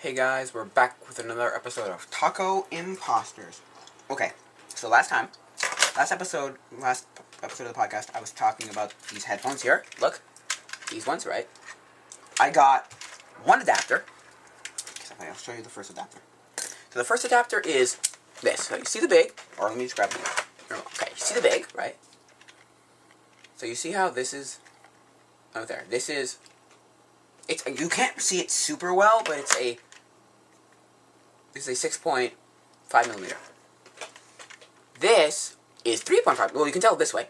[0.00, 3.60] Hey guys, we're back with another episode of Taco Imposters.
[4.08, 4.30] Okay,
[4.68, 5.26] so last time,
[5.96, 7.08] last episode, last
[7.42, 9.82] episode of the podcast, I was talking about these headphones here.
[10.00, 10.20] Look,
[10.88, 11.48] these ones, right?
[12.38, 12.92] I got
[13.42, 14.04] one adapter.
[15.18, 16.20] I'll show you the first adapter.
[16.90, 17.98] So the first adapter is
[18.40, 18.66] this.
[18.66, 20.74] So you see the big, or let me just grab the.
[20.76, 21.96] Okay, you see the big, right?
[23.56, 24.60] So you see how this is.
[25.56, 25.86] Oh, there.
[25.90, 26.38] This is.
[27.48, 29.78] It's you can't see it super well, but it's a.
[31.58, 32.34] It's a six point
[32.86, 33.36] five millimeter.
[35.00, 36.54] This is three point five.
[36.54, 37.26] Well, you can tell this way.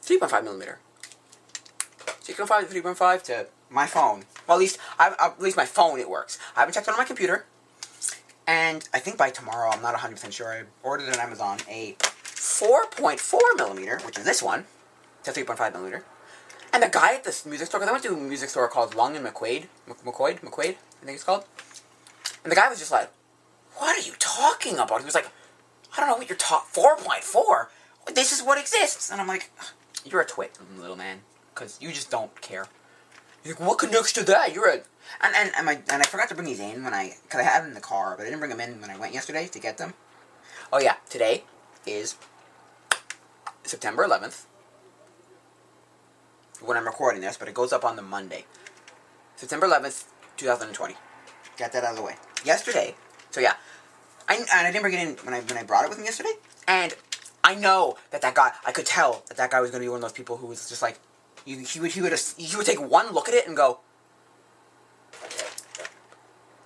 [0.00, 0.78] Three point five millimeter.
[2.20, 4.24] So you can find point five to my phone.
[4.48, 6.38] Well, at least I, at least my phone it works.
[6.56, 7.44] I haven't checked it on my computer.
[8.46, 13.38] And I think by tomorrow, I'm not 100% sure, I ordered on Amazon a 4.4
[13.56, 14.64] millimeter, which is this one,
[15.22, 16.04] to 3.5 millimeter.
[16.72, 18.96] And the guy at this music store, because I went to a music store called
[18.96, 21.44] Long and McQuaid, McQuaid, McQuaid, I think it's called.
[22.42, 23.12] And the guy was just like,
[23.76, 25.30] "What are you talking about?" He was like,
[25.96, 26.68] "I don't know what you're talking.
[26.72, 27.68] 4.4.
[28.14, 29.50] This is what exists." And I'm like,
[30.04, 31.22] "You're a twit, little man,
[31.54, 32.66] because you just don't care."
[33.42, 34.54] He's like, "What connects to that?
[34.54, 34.82] You're a..."
[35.20, 37.44] And and and, my, and I forgot to bring these in when I, because I
[37.44, 39.46] had them in the car, but I didn't bring them in when I went yesterday
[39.48, 39.94] to get them.
[40.72, 41.44] Oh yeah, today
[41.86, 42.16] is
[43.64, 44.44] September 11th
[46.60, 48.44] when I'm recording this, but it goes up on the Monday.
[49.36, 50.04] September 11th,
[50.36, 50.94] 2020.
[51.58, 52.16] Got that out of the way.
[52.44, 52.94] Yesterday,
[53.30, 53.54] so yeah,
[54.28, 56.04] I, and I didn't bring it in when I when I brought it with me
[56.04, 56.32] yesterday,
[56.66, 56.94] and
[57.42, 59.88] I know that that guy, I could tell that that guy was going to be
[59.88, 60.98] one of those people who was just like,
[61.44, 63.80] you, he would he would he would take one look at it and go,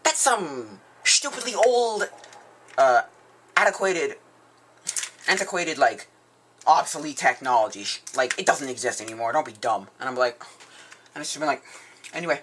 [0.02, 2.08] that's some stupidly old,
[2.76, 3.02] uh,
[3.56, 4.16] adequated,
[5.28, 6.08] antiquated like
[6.66, 7.84] obsolete technology.
[8.16, 9.32] Like, it doesn't exist anymore.
[9.32, 9.88] Don't be dumb.
[10.00, 10.42] And I'm like,
[11.14, 11.62] and it's just been like,
[12.12, 12.40] anyway,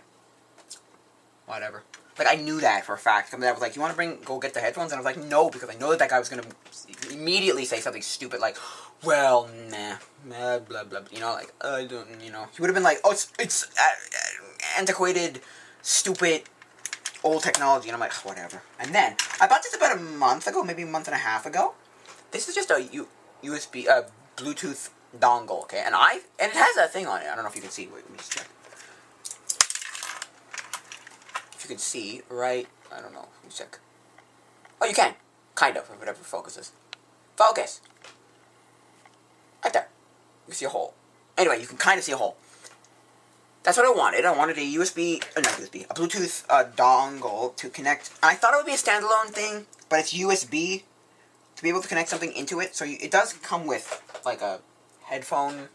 [1.46, 1.84] whatever.
[2.18, 3.34] Like, I knew that for a fact.
[3.34, 4.92] I mean, I was like, you want to bring, go get the headphones?
[4.92, 7.66] And I was like, no, because I know that that guy was going to immediately
[7.66, 8.58] say something stupid like,
[9.04, 9.96] well, nah,
[10.26, 11.00] blah, blah, blah.
[11.12, 12.48] You know, like, I don't, you know.
[12.54, 15.42] He would have been like, oh, it's, it's uh, antiquated,
[15.82, 16.44] stupid,
[17.24, 17.88] old technology.
[17.90, 18.62] And I'm like, whatever.
[18.80, 21.46] And then, I bought this about a month ago, maybe a month and a half
[21.46, 21.74] ago.
[22.32, 23.08] This is just a, you,
[23.44, 24.04] USB, uh,
[24.38, 24.90] Bluetooth
[25.20, 25.84] dongle, okay?
[25.86, 27.28] And I, and it has that thing on it.
[27.32, 27.88] I don't know if you can see.
[27.88, 28.48] Wait, let me check.
[31.72, 32.68] Can see, right?
[32.92, 33.30] I don't know.
[33.38, 33.80] Let me check.
[34.82, 35.14] Oh, you can.
[35.56, 36.74] Kind of, whatever focuses.
[37.38, 37.80] Focus!
[39.64, 39.88] Right there.
[40.48, 40.94] You can see a hole.
[41.38, 42.36] Anyway, you can kind of see a hole.
[43.64, 44.26] That's what I wanted.
[44.26, 48.12] I wanted a USB, uh, not USB, a Bluetooth uh, dongle to connect.
[48.22, 50.84] I thought it would be a standalone thing, but it's USB
[51.56, 52.76] to be able to connect something into it.
[52.76, 54.60] So you, it does come with like a
[55.04, 55.70] headphone,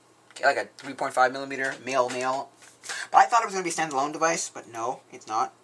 [0.45, 2.51] like a 3.5 millimeter male male.
[3.11, 5.55] But I thought it was going to be a standalone device, but no, it's not.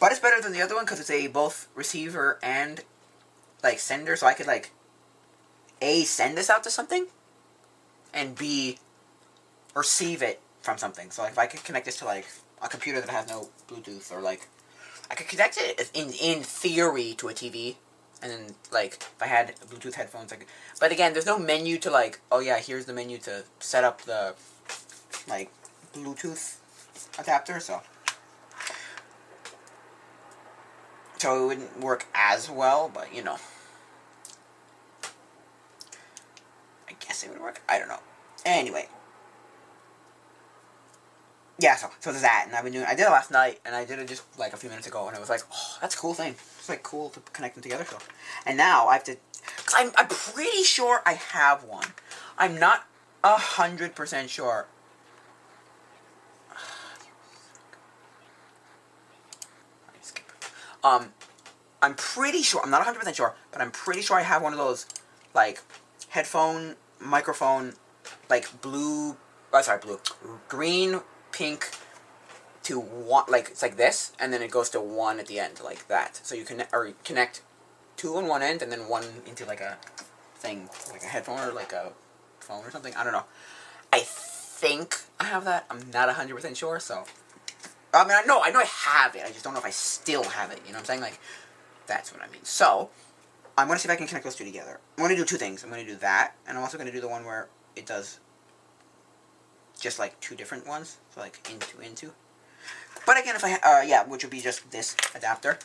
[0.00, 2.82] But it's better than the other one because it's a both receiver and
[3.62, 4.70] like sender, so I could like
[5.80, 7.06] a send this out to something,
[8.12, 8.78] and b
[9.74, 11.10] receive it from something.
[11.10, 12.26] So like if I could connect this to like
[12.62, 14.48] a computer that has no Bluetooth or like
[15.10, 17.76] I could connect it in in theory to a TV
[18.24, 20.48] and then like if I had Bluetooth headphones, I could.
[20.80, 22.20] But again, there's no menu to like.
[22.32, 24.34] Oh yeah, here's the menu to set up the
[25.28, 25.50] like
[25.92, 26.56] Bluetooth
[27.18, 27.60] adapter.
[27.60, 27.82] So
[31.24, 33.38] so it wouldn't work as well, but you know,
[36.86, 37.62] I guess it would work.
[37.66, 38.00] I don't know.
[38.44, 38.88] Anyway.
[41.58, 42.84] Yeah, so so there's that, and I've been doing.
[42.84, 45.06] I did it last night, and I did it just like a few minutes ago,
[45.06, 46.34] and it was like, oh, that's a cool thing.
[46.58, 47.86] It's like cool to connect them together.
[47.86, 47.96] So,
[48.44, 49.16] and now I have to.
[49.74, 51.86] I'm I'm pretty sure I have one.
[52.36, 52.84] I'm not
[53.22, 54.66] a hundred percent sure.
[60.84, 61.08] Um,
[61.82, 62.62] I'm pretty sure.
[62.62, 64.86] I'm not 100 percent sure, but I'm pretty sure I have one of those,
[65.34, 65.60] like,
[66.10, 67.74] headphone microphone,
[68.28, 69.16] like blue.
[69.52, 70.00] Oh, sorry, blue,
[70.48, 71.00] green,
[71.32, 71.70] pink,
[72.64, 73.24] to one.
[73.28, 76.20] Like it's like this, and then it goes to one at the end, like that.
[76.24, 77.42] So you can or you connect
[77.96, 79.78] two on one end, and then one into like a
[80.36, 81.92] thing, like a headphone or like a
[82.40, 82.94] phone or something.
[82.94, 83.24] I don't know.
[83.92, 85.66] I think I have that.
[85.70, 87.04] I'm not 100 percent sure, so.
[87.94, 89.22] I mean, I know, I know I have it.
[89.24, 90.60] I just don't know if I still have it.
[90.66, 91.00] You know what I'm saying?
[91.00, 91.20] Like,
[91.86, 92.44] that's what I mean.
[92.44, 92.90] So,
[93.56, 94.80] I'm going to see if I can connect those two together.
[94.96, 95.62] I'm going to do two things.
[95.62, 97.86] I'm going to do that, and I'm also going to do the one where it
[97.86, 98.20] does
[99.78, 100.98] just like two different ones.
[101.14, 102.12] So, like into, into.
[103.06, 105.58] But again, if I, uh, yeah, which would be just this adapter.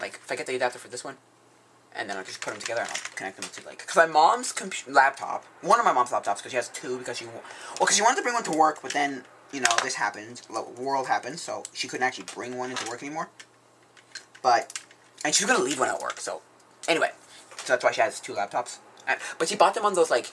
[0.00, 1.16] Like, if I get the adapter for this one,
[1.94, 4.06] and then I'll just put them together and I'll connect them to, like, because my
[4.06, 4.54] mom's
[4.86, 7.42] laptop, one of my mom's laptops, because she has two, because she, well,
[7.80, 10.82] because she wanted to bring one to work, but then, you know, this happened, the
[10.82, 13.28] world happened, so she couldn't actually bring one into work anymore.
[14.42, 14.80] But
[15.24, 16.20] and she's gonna leave one at work.
[16.20, 16.42] So
[16.86, 17.10] anyway,
[17.56, 18.78] so that's why she has two laptops.
[19.38, 20.30] But she bought them on those like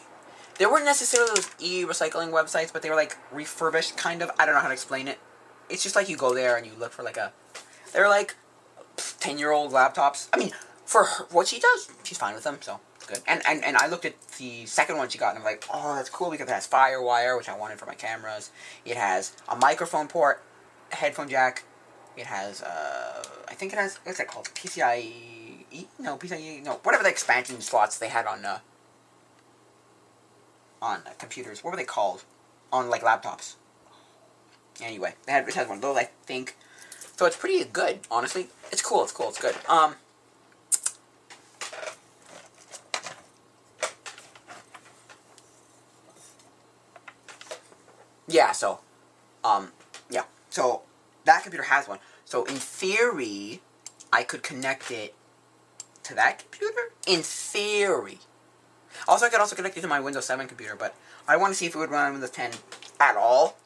[0.58, 4.32] they weren't necessarily those e-recycling websites, but they were like refurbished kind of.
[4.40, 5.20] I don't know how to explain it.
[5.70, 7.34] It's just like you go there and you look for like a.
[7.94, 8.36] They're like
[9.20, 10.30] ten year old laptops.
[10.34, 10.52] I mean,
[10.86, 13.22] for her, what she does, she's fine with them, so good.
[13.28, 15.96] And, and and I looked at the second one she got, and I'm like, oh,
[15.96, 18.52] that's cool because it has FireWire, which I wanted for my cameras.
[18.86, 20.42] It has a microphone port,
[20.92, 21.64] a headphone jack.
[22.18, 24.46] It has, uh, I think it has, what's that called?
[24.56, 25.88] PCIe?
[26.00, 28.60] No, PCIe, no, whatever the expansion slots they had on, uh,
[30.82, 31.64] on uh, computers.
[31.64, 32.24] What were they called?
[32.72, 33.56] On, like, laptops.
[34.82, 36.56] Anyway, it has one of those, I think.
[37.18, 38.48] So it's pretty good, honestly.
[38.72, 39.56] It's cool, it's cool, it's good.
[39.68, 39.96] Um,
[48.36, 48.80] yeah, so,
[49.44, 49.72] um,
[50.10, 50.24] yeah.
[50.50, 50.82] So,
[51.24, 52.00] that computer has one.
[52.26, 53.62] So, in theory,
[54.12, 55.16] I could connect it
[56.04, 56.92] to that computer?
[57.08, 58.20] In theory.
[59.08, 60.96] Also, I could also connect it to my Windows 7 computer, but
[61.28, 62.52] I want to see if it would run on Windows 10
[63.00, 63.58] at all.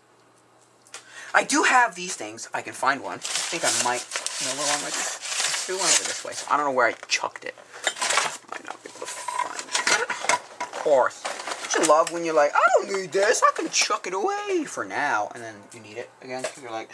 [1.34, 2.48] I do have these things.
[2.54, 3.16] I can find one.
[3.16, 3.22] I
[3.52, 4.06] think I might
[4.46, 5.74] know where one might be.
[5.74, 6.34] One over this way.
[6.34, 7.54] So I don't know where I chucked it.
[8.50, 9.62] Might not be able to find
[10.02, 10.10] it.
[10.10, 11.29] Of course.
[11.70, 13.44] Don't you love when you're like, I don't need this.
[13.44, 15.30] I can chuck it away for now.
[15.36, 16.44] And then you need it again.
[16.62, 16.90] You're like,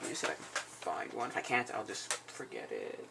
[0.00, 1.28] let me see if I can find one.
[1.28, 3.04] If I can't, I'll just forget it.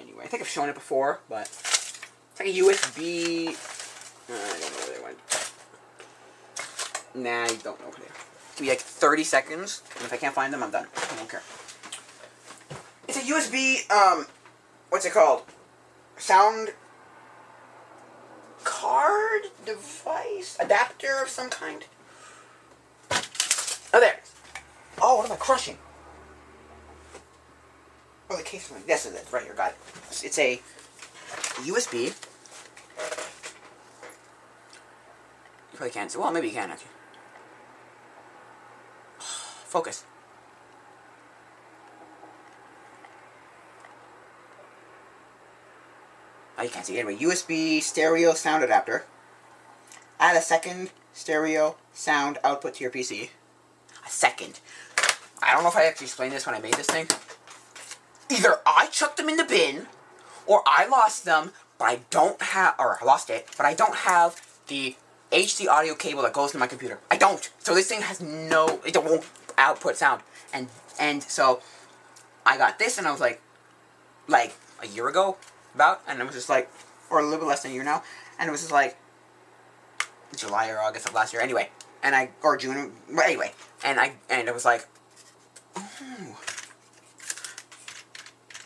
[0.00, 3.48] Anyway, I think I've shown it before, but it's like a USB.
[3.48, 5.18] Uh, I don't know where they went.
[7.14, 8.24] Nah, I don't know where they are.
[8.56, 10.86] Give me like 30 seconds, and if I can't find them, I'm done.
[10.96, 11.42] I don't care.
[13.08, 14.26] It's a USB, um,
[14.90, 15.42] what's it called?
[16.16, 16.70] Sound
[18.64, 20.56] card device?
[20.58, 21.84] Adapter of some kind?
[23.92, 24.20] Oh, there.
[25.00, 25.78] Oh, what am I crushing?
[28.28, 28.72] Oh, the case.
[28.86, 29.26] This is it.
[29.30, 29.54] Right here.
[29.54, 29.76] Got it.
[30.24, 30.60] It's a
[31.62, 32.06] USB.
[32.06, 32.12] You
[35.74, 36.18] probably can't see.
[36.18, 36.90] Well, maybe you can actually.
[39.66, 40.04] Focus.
[46.64, 46.98] You can't see.
[46.98, 49.04] Anyway, USB stereo sound adapter.
[50.18, 53.30] Add a second stereo sound output to your PC.
[54.06, 54.60] A second.
[55.42, 57.06] I don't know if I actually explained this when I made this thing.
[58.30, 59.86] Either I chucked them in the bin,
[60.46, 63.94] or I lost them, but I don't have, or I lost it, but I don't
[63.94, 64.96] have the
[65.30, 66.98] HD audio cable that goes to my computer.
[67.10, 67.50] I don't.
[67.58, 69.24] So this thing has no, it won't
[69.58, 70.22] output sound.
[70.52, 70.68] And,
[70.98, 71.60] and so,
[72.46, 73.40] I got this and I was like,
[74.28, 75.36] like, a year ago,
[75.74, 76.70] about, and it was just like,
[77.10, 78.02] or a little bit less than a year now,
[78.38, 78.96] and it was just like,
[80.36, 81.70] July or August of last year, anyway,
[82.02, 82.92] and I, or June,
[83.22, 83.52] anyway,
[83.84, 84.86] and I, and it was like,
[85.78, 86.36] ooh,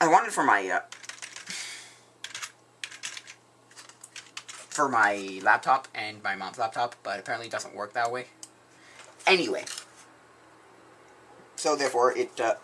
[0.01, 0.81] I wanted for my, uh,
[4.71, 8.27] for my laptop and my mom's laptop, but apparently it doesn't work that way.
[9.27, 9.65] Anyway,
[11.57, 12.55] so therefore it, uh,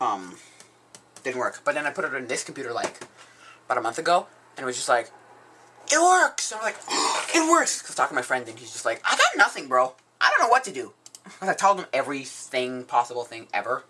[0.00, 0.36] um,
[1.22, 1.60] didn't work.
[1.64, 3.00] But then I put it in this computer like
[3.66, 4.26] about a month ago,
[4.56, 5.10] and it was just like,
[5.92, 6.52] it works.
[6.52, 7.82] And I'm like, oh, it works.
[7.82, 9.94] Cause talking to my friend, and he's just like, I got nothing, bro.
[10.20, 10.92] I don't know what to do.
[11.40, 13.84] I told him everything possible thing ever.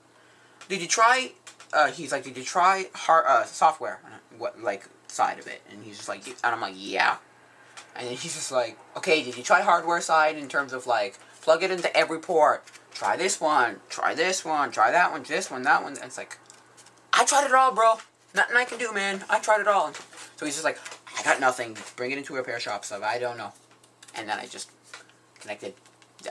[0.69, 1.33] Did you try?
[1.73, 4.00] Uh, he's like, did you try hard uh, software?
[4.37, 5.62] What like side of it?
[5.71, 7.16] And he's just like, and I'm like, yeah.
[7.97, 11.19] And then he's just like, okay, did you try hardware side in terms of like
[11.43, 12.64] plug it into every port?
[12.93, 15.95] Try this one, try this one, try that one, this one, that one.
[15.95, 16.38] And it's like,
[17.12, 17.95] I tried it all, bro.
[18.35, 19.25] Nothing I can do, man.
[19.29, 19.93] I tried it all.
[20.37, 20.79] So he's just like,
[21.19, 21.76] I got nothing.
[21.97, 22.85] Bring it into a repair shop.
[22.85, 23.52] So I don't know.
[24.14, 24.71] And then I just
[25.40, 25.75] connected.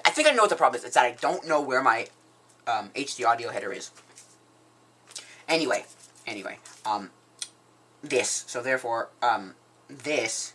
[0.06, 0.86] I think I know what the problem is.
[0.86, 2.08] It's that I don't know where my
[2.68, 3.92] um, HD audio header is.
[5.48, 5.86] Anyway,
[6.28, 7.10] anyway, um,
[8.04, 8.46] this.
[8.48, 9.56] So therefore, um,
[9.90, 10.54] this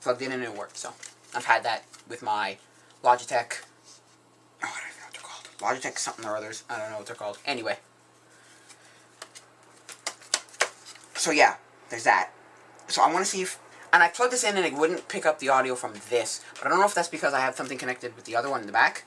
[0.00, 0.78] plugged in and it worked.
[0.78, 0.92] So
[1.34, 2.56] I've had that with my
[3.02, 3.62] Logitech.
[4.62, 5.48] Oh, I don't know what they're called.
[5.82, 6.64] Logitech something or others.
[6.70, 7.38] I don't know what they're called.
[7.46, 7.78] Anyway.
[11.24, 11.56] So yeah,
[11.88, 12.32] there's that.
[12.88, 13.58] So I want to see if,
[13.94, 16.66] and I plugged this in and it wouldn't pick up the audio from this, but
[16.66, 18.66] I don't know if that's because I have something connected with the other one in
[18.66, 19.04] the back.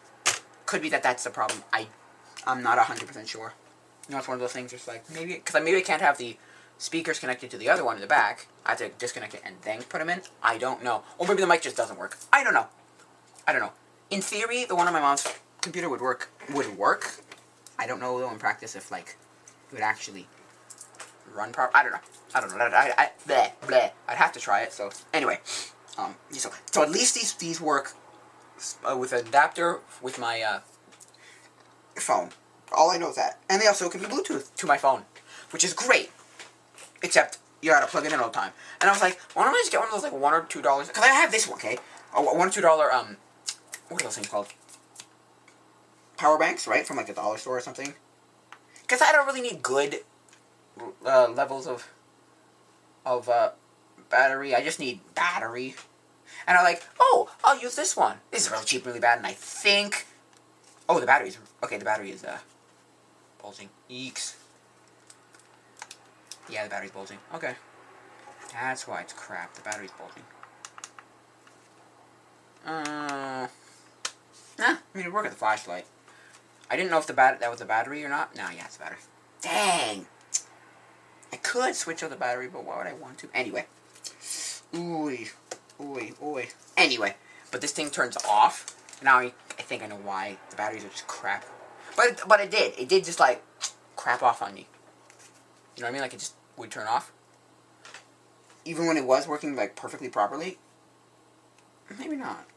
[0.65, 1.61] Could be that that's the problem.
[1.71, 1.89] I,
[2.47, 3.53] I'm not hundred percent sure.
[4.09, 4.73] You know, it's one of those things.
[4.73, 6.37] It's like maybe because I maybe I can't have the
[6.79, 8.47] speakers connected to the other one in the back.
[8.65, 10.21] I have to disconnect it and then put them in.
[10.41, 11.03] I don't know.
[11.19, 12.17] Or maybe the mic just doesn't work.
[12.33, 12.65] I don't know.
[13.47, 13.73] I don't know.
[14.09, 15.27] In theory, the one on my mom's
[15.61, 16.31] computer would work.
[16.51, 17.21] Would work.
[17.77, 19.17] I don't know though in practice if like
[19.69, 20.25] it would actually
[21.37, 21.75] run proper.
[21.75, 21.99] I don't know.
[22.35, 22.57] I don't know.
[22.57, 23.91] I, I, bleh, bleh.
[24.07, 24.73] I'd have to try it.
[24.73, 25.39] So anyway,
[25.97, 27.93] um, so so at least these these work
[28.83, 30.59] uh, with an adapter with my uh,
[31.95, 32.29] phone.
[32.75, 35.03] All I know is that, and they also can be Bluetooth to my phone.
[35.51, 36.11] which is great.
[37.03, 38.51] Except you gotta plug it in all the time.
[38.81, 40.43] And I was like, why don't I just get one of those like one or
[40.43, 40.87] two dollars?
[40.87, 41.77] Because I have this one, okay?
[42.15, 43.17] A one or two dollar um,
[43.89, 44.47] what are those things called?
[46.17, 46.85] Power banks, right?
[46.85, 47.93] From like a dollar store or something.
[48.81, 49.97] Because I don't really need good
[51.05, 51.89] uh, levels of
[53.05, 53.51] of uh,
[54.09, 54.55] battery.
[54.55, 55.75] I just need battery.
[56.45, 58.17] And I'm like, oh, I'll use this one.
[58.31, 60.05] This is really cheap, really bad, and I think...
[60.87, 61.37] Oh, the battery's...
[61.63, 62.37] Okay, the battery is, uh,
[63.41, 63.69] bulging.
[63.89, 64.35] Eeks.
[66.49, 67.17] Yeah, the battery's bulging.
[67.33, 67.55] Okay.
[68.53, 69.53] That's why it's crap.
[69.55, 70.23] The battery's bulging.
[72.65, 73.47] Uh...
[74.59, 75.85] Nah, I mean, it worked with the flashlight.
[76.69, 78.35] I didn't know if the bat that was the battery or not.
[78.35, 78.99] No, yeah, it's the battery.
[79.41, 80.07] Dang!
[81.37, 83.29] I could switch out the battery, but why would I want to?
[83.31, 83.67] Anyway.
[84.75, 85.15] Ooh,
[85.79, 86.41] ooh, ooh.
[86.75, 87.15] Anyway,
[87.51, 88.75] but this thing turns off.
[89.03, 90.37] Now I, I think I know why.
[90.49, 91.45] The batteries are just crap.
[91.95, 92.73] But but it did.
[92.79, 93.43] It did just like
[93.95, 94.67] crap off on me.
[95.75, 96.01] You know what I mean?
[96.01, 97.11] Like it just would turn off.
[98.65, 100.57] Even when it was working like perfectly properly.
[101.99, 102.47] Maybe not.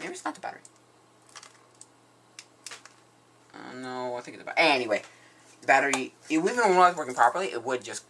[0.00, 0.60] Maybe it's not the battery.
[3.54, 4.64] Uh, no, I think it's the battery.
[4.64, 5.02] Anyway,
[5.68, 8.04] battery, even when it was working properly, it would just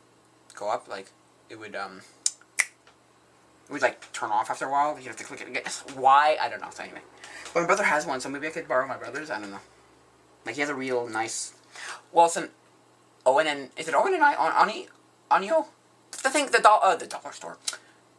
[0.54, 0.88] go up.
[0.88, 1.10] Like,
[1.50, 2.00] it would, um,
[2.58, 4.96] it would, like, turn off after a while.
[4.96, 5.64] You'd have to click it again.
[5.94, 6.38] Why?
[6.40, 6.70] I don't know.
[6.70, 7.02] So anyway.
[7.52, 9.28] But my brother has one, so maybe I could borrow my brother's.
[9.30, 9.60] I don't know.
[10.46, 11.52] Like, he has a real nice...
[12.12, 12.48] Well, it's an
[13.26, 13.70] Owen and...
[13.76, 14.34] Is it Owen and I?
[14.36, 14.88] On, Oni?
[15.30, 15.66] Onio?
[16.22, 17.58] The thing, the, do, uh, the dollar store.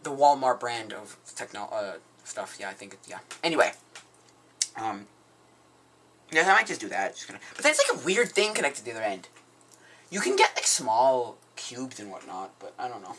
[0.03, 1.93] The Walmart brand of techno, uh,
[2.23, 2.57] stuff.
[2.59, 3.19] Yeah, I think it's, yeah.
[3.43, 3.71] Anyway.
[4.75, 5.07] Um,
[6.31, 7.15] yeah, I might just do that.
[7.15, 9.27] Just gonna, but that's like a weird thing connected to the other end.
[10.11, 13.15] You can get like small cubes and whatnot, but I don't know.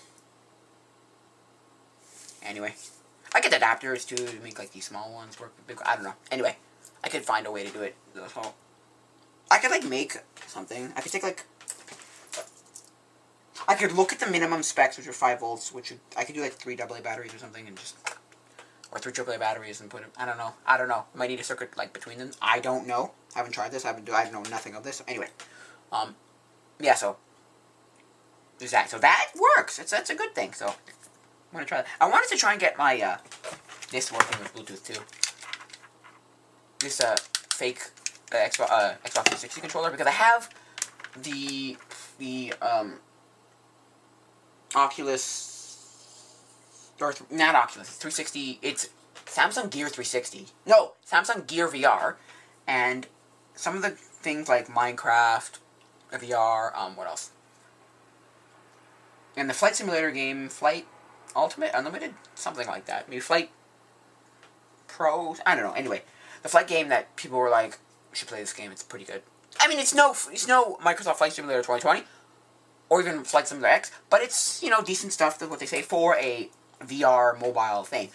[2.43, 2.75] Anyway,
[3.35, 5.55] I get adapters too to make like these small ones work.
[5.85, 6.15] I don't know.
[6.31, 6.57] Anyway,
[7.05, 7.95] I could find a way to do it.
[8.15, 8.55] So
[9.51, 10.93] I could like make something.
[10.97, 11.45] I could take like.
[13.69, 16.35] I could look at the minimum specs, which are five volts, which would, I could
[16.35, 17.95] do like three AA batteries or something, and just
[18.93, 20.11] or three AAA batteries and put them.
[20.17, 20.55] I don't know.
[20.67, 21.05] I don't know.
[21.15, 22.33] Might need a circuit like between them.
[22.43, 23.13] I don't know.
[23.35, 23.85] I haven't tried this.
[23.85, 24.11] I haven't.
[24.11, 25.03] I know nothing of this.
[25.07, 25.29] Anyway,
[25.93, 26.17] um,
[26.81, 26.95] yeah.
[26.95, 27.17] So
[28.59, 28.91] there's that.
[28.91, 29.79] So that works.
[29.79, 30.53] It's that's a good thing.
[30.53, 30.75] So I'm
[31.53, 31.87] gonna try that.
[32.01, 33.17] I wanted to try and get my uh
[33.91, 35.01] this working with Bluetooth too.
[36.81, 37.17] This uh
[37.53, 37.81] fake
[38.33, 40.51] uh, Xbox uh, Xbox 360 controller because I have
[41.23, 41.77] the
[42.19, 42.99] the um
[44.75, 45.60] Oculus
[47.01, 48.59] or not Oculus, 360.
[48.63, 48.91] It's
[49.27, 50.47] Samsung Gear 360.
[50.67, 52.17] No, Samsung Gear VR,
[52.67, 53.07] and
[53.55, 55.59] some of the things like Minecraft,
[56.13, 56.77] VR.
[56.77, 57.31] Um, what else?
[59.37, 60.87] And the flight simulator game, Flight
[61.37, 63.09] Ultimate, Unlimited, something like that.
[63.09, 63.51] Maybe Flight
[64.89, 65.37] Pro.
[65.47, 65.73] I don't know.
[65.73, 66.03] Anyway,
[66.43, 67.79] the flight game that people were like,
[68.13, 68.73] should play this game.
[68.73, 69.23] It's pretty good.
[69.61, 72.05] I mean, it's no, it's no Microsoft Flight Simulator 2020,
[72.89, 75.39] or even Flight Simulator X, but it's you know decent stuff.
[75.39, 76.51] That's what they say for a
[76.85, 78.11] VR mobile thing.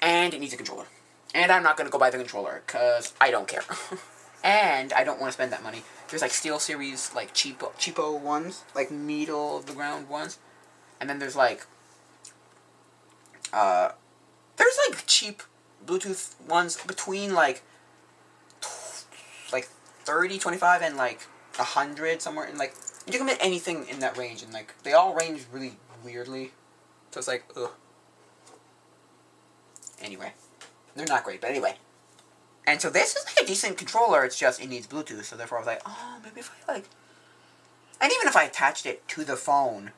[0.00, 0.86] And it needs a controller.
[1.34, 3.62] And I'm not going to go buy the controller, because I don't care.
[4.44, 5.82] and I don't want to spend that money.
[6.08, 10.38] There's like SteelSeries, like cheapo, cheapo ones, like middle of the ground ones.
[11.00, 11.66] And then there's like,
[13.52, 13.90] uh,
[14.56, 15.42] there's like cheap
[15.86, 17.62] Bluetooth ones between like,
[19.52, 19.68] like
[20.04, 21.22] 30, 25, and like
[21.56, 22.74] 100, somewhere And like,
[23.06, 26.52] you can get anything in that range, and like, they all range really weirdly.
[27.12, 27.70] So it's like, ugh.
[30.00, 30.32] Anyway.
[30.94, 31.76] They're not great, but anyway.
[32.66, 35.58] And so this is like a decent controller, it's just it needs Bluetooth, so therefore
[35.58, 36.84] I was like, oh, maybe if I like...
[38.00, 39.92] And even if I attached it to the phone,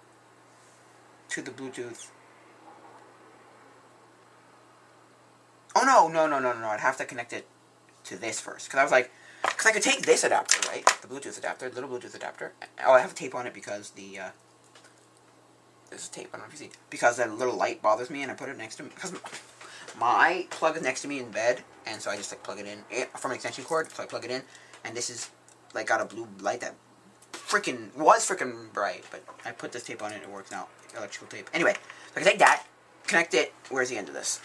[1.31, 2.09] to the Bluetooth...
[5.75, 7.47] Oh, no, no, no, no, no, I'd have to connect it
[8.05, 8.67] to this first.
[8.69, 9.11] Because I was like,
[9.43, 10.85] because I could take this adapter, right?
[11.01, 12.53] The Bluetooth adapter, little Bluetooth adapter.
[12.85, 14.29] Oh, I have tape on it because the, uh,
[15.91, 18.31] this tape, I don't know if you see, because that little light bothers me, and
[18.31, 19.13] I put it next to me, because
[19.99, 22.67] my plug is next to me in bed, and so I just like plug it
[22.67, 24.43] in from an extension cord, so I plug it in,
[24.85, 25.31] and this is
[25.75, 26.75] like got a blue light that
[27.33, 31.29] freaking was freaking bright, but I put this tape on it, it works now, electrical
[31.29, 31.49] tape.
[31.55, 32.65] Anyway, so I can take that,
[33.07, 34.41] connect it, where's the end of this?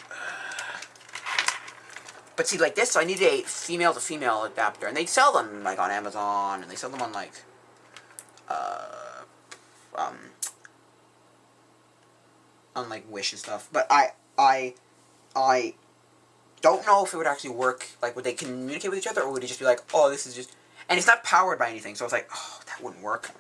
[2.36, 5.34] But see, like this, so I need a female to female adapter, and they sell
[5.34, 7.34] them like on Amazon, and they sell them on like,
[8.48, 9.24] uh,
[9.96, 10.18] um,
[12.76, 13.68] on like Wish and stuff.
[13.72, 14.76] But I, I,
[15.44, 15.76] I
[16.62, 17.88] don't know if it would actually work.
[18.02, 20.26] Like, would they communicate with each other, or would it just be like, oh, this
[20.26, 20.56] is just...
[20.90, 23.32] And it's not powered by anything, so it's like, oh, that wouldn't work.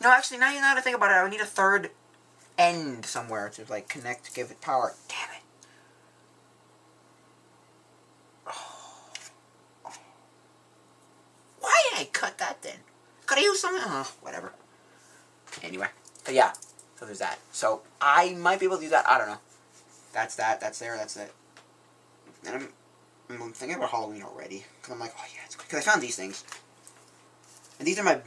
[0.00, 1.90] No, actually, now you know how to think about it, I would need a third
[2.56, 4.94] end somewhere to, like, connect give it power.
[5.08, 5.42] Damn it.
[8.46, 9.92] Oh.
[11.60, 12.76] Why did I cut that then?
[13.26, 13.82] Could I use something?
[13.84, 14.52] Oh, uh, whatever.
[15.62, 15.88] Anyway,
[16.24, 16.52] so yeah,
[16.96, 17.38] so there's that.
[17.52, 19.08] So I might be able to do that.
[19.08, 19.38] I don't know.
[20.12, 20.60] That's that.
[20.60, 20.96] That's there.
[20.96, 21.32] That's it.
[22.46, 22.68] And I'm,
[23.30, 26.16] I'm thinking about Halloween already because I'm like, oh yeah, it's because I found these
[26.16, 26.44] things,
[27.78, 28.20] and these are my.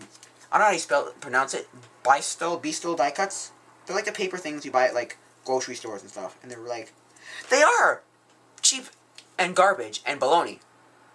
[0.52, 1.68] I don't know how you spell pronounce it.
[2.04, 3.52] Bistol, Bistol die cuts.
[3.86, 6.60] They're like the paper things you buy at like grocery stores and stuff, and they're
[6.60, 6.94] like,
[7.50, 8.02] they are
[8.62, 8.86] cheap
[9.38, 10.60] and garbage and baloney,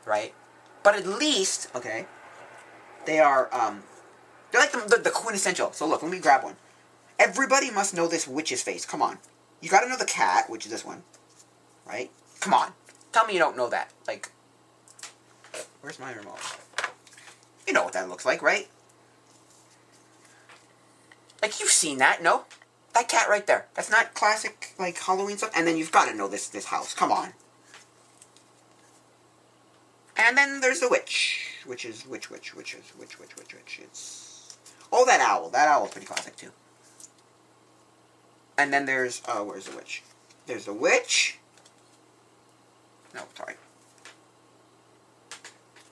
[0.04, 0.34] right?
[0.82, 2.06] But at least, okay,
[3.06, 3.82] they are um,
[4.50, 5.72] they're like the, the, the quintessential.
[5.72, 6.56] So look, let me grab one.
[7.18, 8.86] Everybody must know this witch's face.
[8.86, 9.18] Come on,
[9.60, 11.02] you got to know the cat, which is this one,
[11.86, 12.10] right?
[12.40, 12.72] Come on,
[13.12, 13.92] tell me you don't know that.
[14.06, 14.30] Like,
[15.80, 16.38] where's my remote?
[17.66, 18.68] You know what that looks like, right?
[21.42, 22.44] Like you've seen that, no?
[22.94, 23.66] That cat right there.
[23.74, 25.52] That's not classic like Halloween stuff.
[25.54, 26.92] And then you've got to know this this house.
[26.94, 27.32] Come on.
[30.16, 33.80] And then there's the witch, which is which which which is which which which which
[33.82, 34.58] it's
[34.92, 35.48] oh that owl.
[35.50, 36.50] That owl's pretty classic too.
[38.60, 40.02] And then there's uh where's the witch?
[40.46, 41.38] There's the witch.
[43.14, 43.54] No, sorry.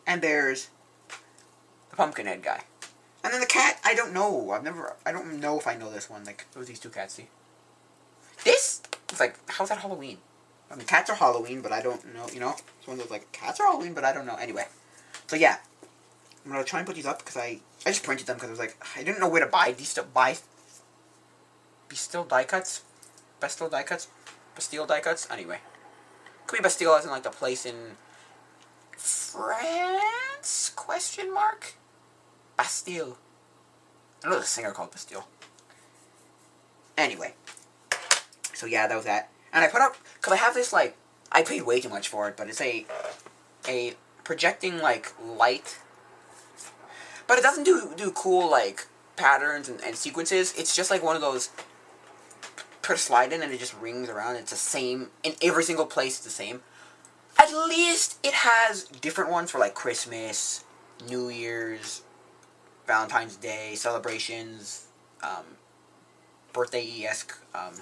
[0.06, 0.68] And there's
[1.88, 2.64] the pumpkinhead guy.
[3.24, 4.50] And then the cat, I don't know.
[4.50, 6.24] I've never, I don't know if I know this one.
[6.24, 7.28] Like, those these two cats, see?
[8.44, 8.80] This?
[9.08, 10.18] It's like, how's that Halloween?
[10.70, 12.54] I mean, cats are Halloween, but I don't know, you know?
[12.78, 14.36] It's one of those, like, cats are Halloween, but I don't know.
[14.36, 14.66] Anyway.
[15.26, 15.56] So, yeah.
[16.44, 18.52] I'm gonna try and put these up, because I, I just printed them, because I
[18.52, 20.36] was like, I didn't know where to buy these, to buy,
[21.88, 22.82] be still die cuts?
[23.40, 24.08] Bastille die cuts?
[24.54, 25.26] Bastille die cuts?
[25.30, 25.58] Anyway.
[26.46, 27.96] Could be Bastille as in, like, the place in
[28.96, 30.70] France?
[30.74, 31.74] Question mark?
[32.56, 33.18] Bastille.
[34.24, 35.28] I know there's a singer called Bastille.
[36.96, 37.34] Anyway.
[38.54, 39.30] So yeah, that was that.
[39.52, 40.96] And I put up, because I have this, like,
[41.30, 42.86] I paid way too much for it, but it's a,
[43.68, 45.78] a projecting, like, light.
[47.26, 50.54] But it doesn't do, do cool, like, patterns and, and sequences.
[50.56, 51.50] It's just like one of those,
[52.88, 54.36] put a slide in and it just rings around.
[54.36, 56.62] It's the same, in every single place it's the same.
[57.38, 60.64] At least it has different ones for, like, Christmas,
[61.06, 62.00] New Year's,
[62.86, 64.86] Valentine's Day celebrations,
[65.22, 65.44] um,
[66.54, 67.74] birthday esque, um,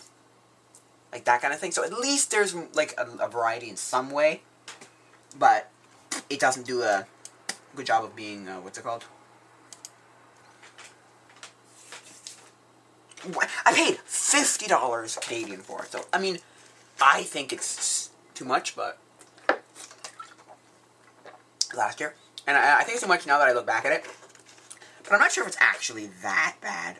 [1.12, 1.70] like that kind of thing.
[1.70, 4.42] So at least there's like a, a, variety in some way,
[5.38, 5.70] but
[6.28, 7.06] it doesn't do a
[7.76, 9.04] good job of being uh, what's it called?
[13.64, 15.92] I paid fifty dollars Canadian for it.
[15.92, 16.38] So I mean,
[17.00, 18.98] I think it's too much, but
[21.76, 22.14] last year,
[22.46, 24.04] and I, I think it's too much now that I look back at it.
[25.04, 26.96] But I'm not sure if it's actually that bad.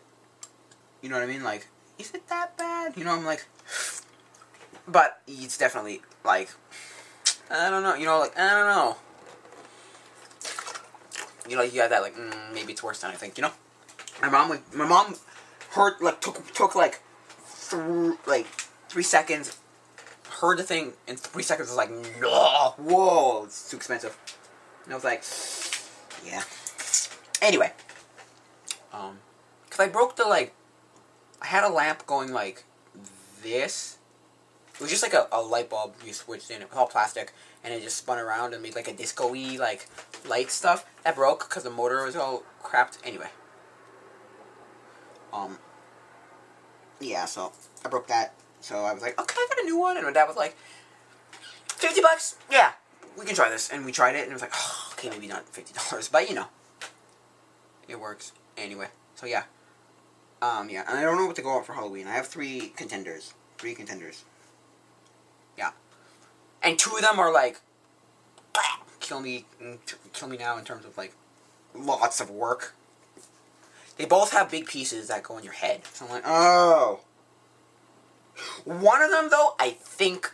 [1.03, 1.43] You know what I mean?
[1.43, 1.67] Like,
[1.99, 2.97] is it that bad?
[2.97, 3.47] You know, I'm like,
[4.87, 6.51] but it's definitely like,
[7.51, 7.95] I don't know.
[7.95, 8.97] You know, like I don't know.
[11.49, 13.39] You know, you got that like mm, maybe it's worse than I think.
[13.39, 13.53] You know,
[14.21, 15.17] my mom, my mom,
[15.77, 17.01] heard like took took like,
[17.39, 18.47] through like
[18.89, 19.59] three seconds,
[20.41, 24.17] heard the thing in three seconds was like, no, whoa, it's too expensive.
[24.85, 25.23] And I was like,
[26.25, 26.43] yeah.
[27.43, 27.73] Anyway,
[28.93, 29.19] um,
[29.71, 30.55] cause I broke the like,
[31.43, 32.65] I had a lamp going like
[33.43, 33.99] this.
[34.75, 36.61] It was just like a, a light bulb you switched in.
[36.63, 37.33] It was all plastic,
[37.65, 39.89] and it just spun around and made like a disco-y like
[40.29, 40.87] light stuff.
[41.05, 42.99] That broke because the motor was all crapped.
[43.05, 43.29] Anyway.
[45.33, 45.59] Um.
[47.01, 47.53] Yeah, so
[47.85, 48.35] I broke that.
[48.61, 50.57] So I was like, okay, I got a new one, and my dad was like,
[51.69, 52.37] fifty bucks.
[52.51, 52.73] Yeah,
[53.19, 55.27] we can try this, and we tried it, and it was like, oh, okay, maybe
[55.27, 56.47] not fifty dollars, but you know,
[57.89, 58.33] it works.
[58.57, 59.45] Anyway, so yeah.
[60.43, 62.07] Um, yeah, and I don't know what to go out for Halloween.
[62.07, 63.35] I have three contenders.
[63.59, 64.25] Three contenders.
[65.57, 65.71] Yeah.
[66.63, 67.61] And two of them are like,
[69.01, 69.79] kill me, mm,
[70.13, 71.15] kill me now in terms of like,
[71.75, 72.75] lots of work.
[73.97, 75.83] They both have big pieces that go in your head.
[75.93, 77.01] So I'm like, oh.
[78.65, 80.33] One of them, though, I think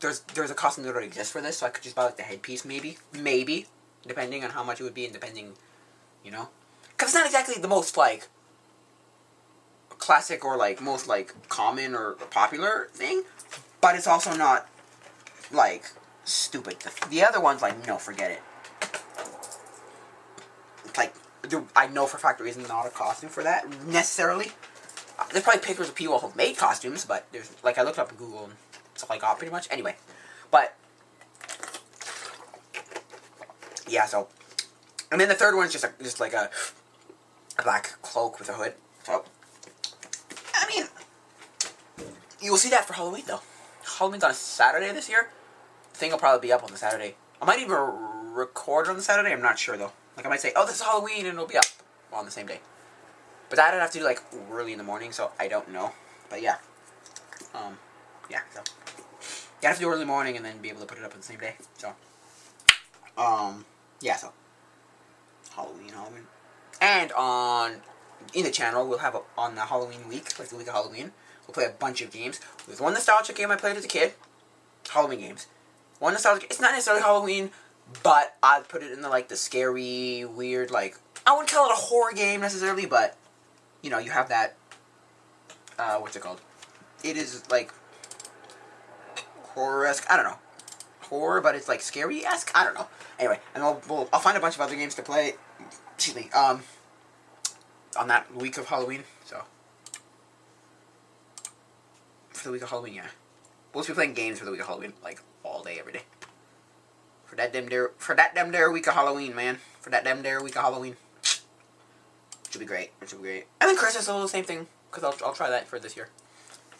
[0.00, 2.16] there's there's a costume that already exists for this, so I could just buy like
[2.16, 3.66] the headpiece, maybe, maybe,
[4.06, 5.54] depending on how much it would be, and depending,
[6.24, 6.48] you know,
[6.90, 8.28] because it's not exactly the most like
[9.90, 13.22] classic or like most like common or popular thing,
[13.80, 14.68] but it's also not
[15.52, 15.84] like
[16.24, 16.76] stupid.
[17.10, 18.40] The other one's like no, forget it.
[20.84, 21.14] It's like
[21.74, 24.52] I know for a fact there is not a costume for that necessarily.
[25.18, 28.10] Uh, there's probably pictures of people who've made costumes, but there's like I looked up
[28.10, 28.54] in Google and
[28.94, 29.68] stuff I got pretty much.
[29.70, 29.96] Anyway,
[30.50, 30.76] but
[33.88, 34.28] yeah, so
[35.10, 36.50] and then the third one is just a, just like a
[37.58, 38.74] a black cloak with a hood.
[39.04, 39.24] So,
[40.54, 40.86] I mean,
[42.40, 43.40] you will see that for Halloween, though.
[43.98, 45.30] Halloween's on a Saturday this year.
[45.92, 47.16] The thing will probably be up on the Saturday.
[47.40, 47.76] I might even
[48.32, 49.32] record on the Saturday.
[49.32, 49.92] I'm not sure, though.
[50.20, 51.64] Like, I might say, oh, this is Halloween, and it'll be up
[52.12, 52.60] on the same day.
[53.48, 54.20] But that I'd have to do like
[54.52, 55.92] early in the morning, so I don't know.
[56.28, 56.56] But yeah.
[57.54, 57.78] Um,
[58.30, 58.60] yeah, so.
[59.62, 61.20] You have to do early morning and then be able to put it up on
[61.20, 61.54] the same day.
[61.78, 61.94] So,
[63.16, 63.64] um,
[64.02, 64.34] yeah, so.
[65.56, 66.26] Halloween, Halloween.
[66.82, 67.76] And on,
[68.34, 71.12] in the channel, we'll have a, on the Halloween week, like the week of Halloween,
[71.46, 72.40] we'll play a bunch of games.
[72.66, 74.12] There's one nostalgic game I played as a kid.
[74.90, 75.46] Halloween games.
[75.98, 77.52] One nostalgic, it's not necessarily Halloween,
[78.02, 81.72] but I'd put it in the, like, the scary, weird, like, I wouldn't call it
[81.72, 83.16] a horror game necessarily, but,
[83.82, 84.56] you know, you have that,
[85.78, 86.40] uh, what's it called?
[87.04, 87.72] It is, like,
[89.42, 90.38] horror-esque, I don't know.
[91.02, 92.50] Horror, but it's, like, scary-esque?
[92.54, 92.88] I don't know.
[93.18, 95.34] Anyway, and I'll, we'll, I'll find a bunch of other games to play,
[95.94, 96.62] excuse me, um,
[97.98, 99.42] on that week of Halloween, so.
[102.30, 103.06] For the week of Halloween, yeah.
[103.74, 106.02] We'll just be playing games for the week of Halloween, like, all day, every day.
[107.30, 109.58] For that damn dare, for that damn dare week of Halloween, man.
[109.80, 110.96] For that damn dare week of Halloween.
[111.22, 111.38] It
[112.50, 112.90] Should be great.
[113.00, 113.46] It should be great.
[113.60, 115.96] And then Christmas will do the same thing, because I'll, I'll try that for this
[115.96, 116.08] year.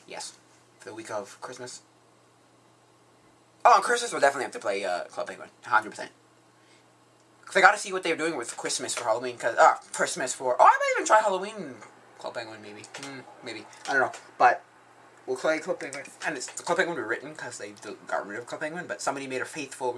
[0.09, 0.33] Yes.
[0.81, 1.83] For the week of Christmas.
[3.65, 5.51] Oh, on Christmas we'll definitely have to play uh, Club Penguin.
[5.67, 6.09] 100%.
[7.43, 10.35] Because I gotta see what they're doing with Christmas for Halloween, because, ah, uh, Christmas
[10.35, 11.75] for, oh, I might even try Halloween
[12.19, 12.83] Club Penguin, maybe.
[12.95, 13.65] Mm, maybe.
[13.89, 14.13] I don't know.
[14.37, 14.65] But,
[15.29, 16.07] we'll play Club Penguin.
[16.27, 17.73] And it's, Club Penguin Rewritten, because they
[18.09, 19.93] got rid of Club Penguin, but somebody made a faithful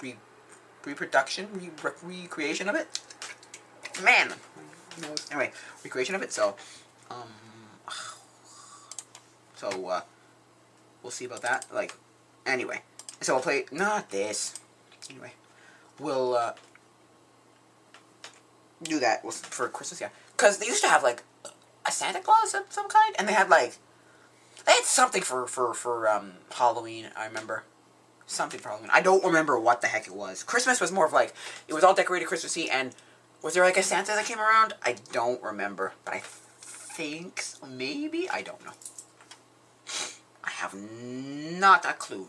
[0.00, 0.16] re, re,
[0.84, 3.00] reproduction, re, re, recreation of it.
[4.02, 4.32] Man!
[5.30, 5.52] Anyway,
[5.84, 6.56] recreation of it, so,
[7.10, 7.28] um,
[9.54, 10.00] so, uh,
[11.02, 11.66] we'll see about that.
[11.72, 11.94] Like,
[12.44, 12.82] anyway.
[13.20, 14.58] So we'll play, not this.
[15.10, 15.32] Anyway,
[15.98, 16.52] we'll, uh,
[18.82, 20.10] do that for Christmas, yeah.
[20.36, 21.22] Because they used to have, like,
[21.86, 23.76] a Santa Claus of some kind, and they had, like,
[24.66, 27.64] they had something for, for, for, um, Halloween, I remember.
[28.26, 28.90] Something for Halloween.
[28.92, 30.42] I don't remember what the heck it was.
[30.42, 31.32] Christmas was more of, like,
[31.68, 32.94] it was all decorated Christmassy, and
[33.42, 34.74] was there, like, a Santa that came around?
[34.82, 38.28] I don't remember, but I think, maybe?
[38.28, 38.72] I don't know.
[40.42, 42.26] I have not a clue.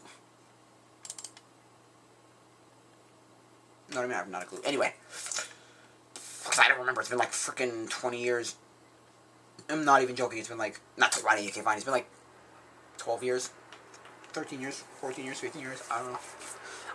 [3.93, 4.61] No, I mean, I have not a clue.
[4.65, 4.93] Anyway.
[6.43, 7.01] Because I don't remember.
[7.01, 8.55] It's been like freaking 20 years.
[9.69, 10.39] I'm not even joking.
[10.39, 11.77] It's been like, not 20, okay, fine.
[11.77, 12.09] It's been like
[12.97, 13.49] 12 years.
[14.37, 15.81] 13 years, 14 years, 15 years.
[15.89, 16.19] I don't know.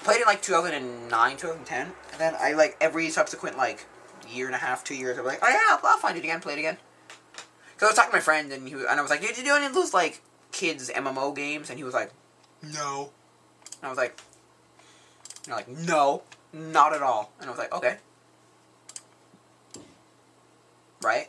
[0.00, 1.80] I played in like 2009, 2010.
[1.80, 3.84] And then I like every subsequent like
[4.30, 6.52] year and a half, two years, I'm like, oh yeah, I'll find it again, play
[6.52, 6.78] it again.
[7.78, 9.42] So I was talking to my friend and he and I was like, did you
[9.42, 11.68] do any of those like kids MMO games?
[11.68, 12.12] And he was like,
[12.62, 13.10] no.
[13.80, 14.20] And I was like,
[15.44, 17.32] you know, like no, not at all.
[17.40, 17.96] And I was like, okay,
[21.02, 21.28] right?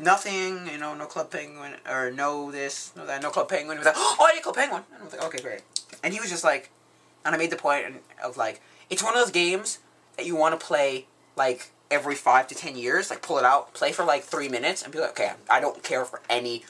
[0.00, 3.76] Nothing, you know, no Club Penguin, or no this, no that, no Club Penguin.
[3.76, 4.82] Was like, oh, I did Club Penguin.
[4.92, 5.60] And I was like, okay, great.
[6.02, 6.70] And he was just like,
[7.24, 7.86] and I made the point
[8.24, 9.78] of like, it's one of those games
[10.16, 13.10] that you want to play like every five to ten years.
[13.10, 15.82] Like pull it out, play for like three minutes, and be like, okay, I don't
[15.82, 16.64] care for any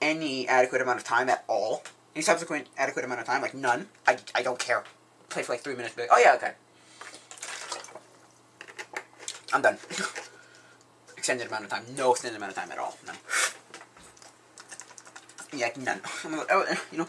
[0.00, 1.82] any adequate amount of time at all.
[2.14, 3.88] Any subsequent adequate amount of time, like none.
[4.06, 4.84] I, I don't care.
[5.28, 5.94] Play for like three minutes.
[5.94, 6.52] Be like, oh yeah, okay.
[9.52, 9.78] I'm done.
[11.20, 11.84] extended amount of time.
[11.96, 12.96] No extended amount of time at all.
[13.06, 13.12] No.
[15.52, 16.00] Yeah, none.
[16.50, 17.08] Oh, you know,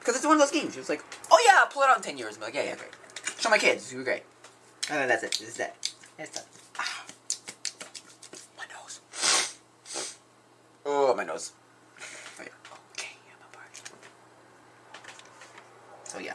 [0.00, 0.76] because it's one of those games.
[0.76, 2.34] It's like, oh yeah, I'll pull it out in ten years.
[2.36, 2.90] I'm like, yeah, yeah, great.
[3.38, 3.92] Show my kids.
[3.92, 4.24] You're great.
[4.90, 5.30] And then that's it.
[5.38, 5.76] This is that.
[6.18, 6.46] That's that.
[6.78, 7.04] Ah.
[8.58, 9.00] My nose.
[10.84, 11.52] Oh, my nose.
[12.40, 12.44] Oh.
[12.98, 13.48] Okay, I'm a.
[16.10, 16.34] So yeah.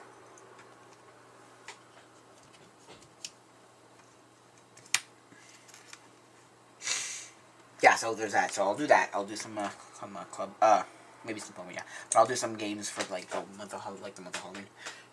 [7.97, 8.53] So there's that.
[8.53, 9.09] So I'll do that.
[9.13, 10.51] I'll do some uh, some uh, club.
[10.61, 10.83] Uh,
[11.25, 11.75] maybe some Pokemon.
[11.75, 11.81] Yeah,
[12.11, 14.67] but I'll do some games for like the month of like the month of Halloween.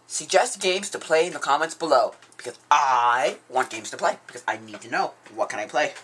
[0.06, 4.44] Suggest games to play in the comments below because I want games to play because
[4.46, 5.94] I need to know what can I play.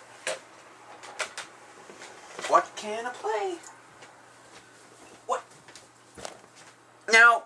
[2.48, 3.58] What can I play?
[5.26, 5.44] What?
[7.12, 7.44] Now,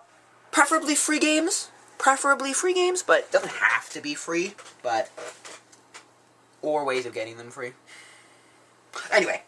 [0.51, 1.69] preferably free games.
[1.97, 4.55] Preferably free games, but doesn't have to be free.
[4.81, 5.09] But
[6.61, 7.73] or ways of getting them free.
[9.11, 9.41] Anyway,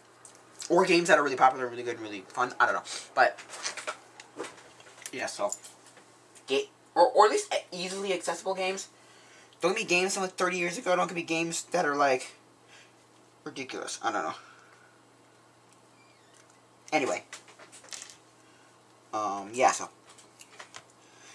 [0.70, 2.54] or games that are really popular, really good, and really fun.
[2.60, 2.84] I don't know,
[3.16, 3.40] but
[5.12, 5.26] yeah.
[5.26, 5.52] So,
[6.48, 8.90] get or or at least easily accessible games.
[9.62, 10.96] Don't be games from like 30 years ago.
[10.96, 12.34] Don't be games that are like
[13.44, 14.00] ridiculous.
[14.04, 14.36] I don't know.
[16.92, 17.24] Anyway,
[19.14, 19.72] um, yeah.
[19.72, 19.90] So,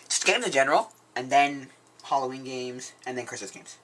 [0.09, 1.69] just games in general, and then
[2.05, 3.77] Halloween games, and then Christmas games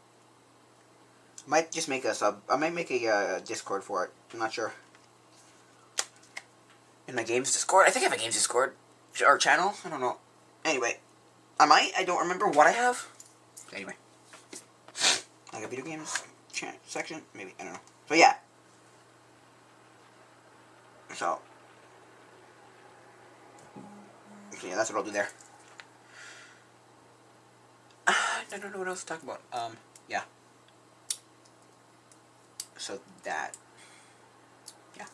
[1.49, 2.43] might just make a sub.
[2.49, 4.11] I might make a uh, Discord for it.
[4.33, 4.75] I'm not sure.
[7.09, 8.75] In my games Discord, I think I have a games Discord
[9.27, 9.75] or channel.
[9.85, 10.19] I don't know.
[10.65, 10.99] Anyway,
[11.59, 11.91] I might.
[11.97, 13.09] I don't remember what I have.
[13.75, 13.95] Anyway,
[15.53, 16.23] like a video games
[16.87, 17.81] section, maybe I don't know.
[18.09, 18.35] So yeah,
[21.19, 21.41] So,
[24.57, 25.29] so yeah, that's what I'll do there.
[28.07, 29.41] I don't know what else to talk about.
[29.53, 29.77] Um,
[30.09, 30.23] yeah.
[32.79, 33.57] So that,
[34.97, 35.05] yeah.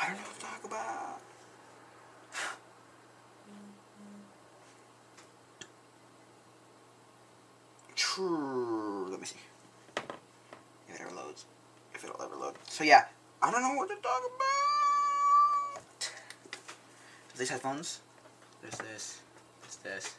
[0.00, 1.20] I don't know what to talk about.
[7.96, 9.08] True.
[9.10, 9.36] Let me see.
[10.88, 11.46] If it ever loads.
[11.94, 12.54] If it'll ever load.
[12.68, 13.06] So yeah,
[13.42, 16.10] I don't know what to talk about.
[17.36, 18.00] These headphones.
[18.60, 19.20] There's this.
[19.62, 20.16] There's this.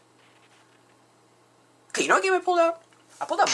[1.89, 2.81] Okay, you know what game I pulled out?
[3.21, 3.49] I pulled out.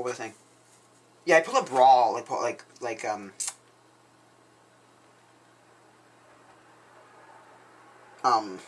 [0.00, 0.34] What was I saying?
[1.26, 3.32] Yeah, I pulled up Brawl, like, like, like, um...
[8.24, 8.58] Um,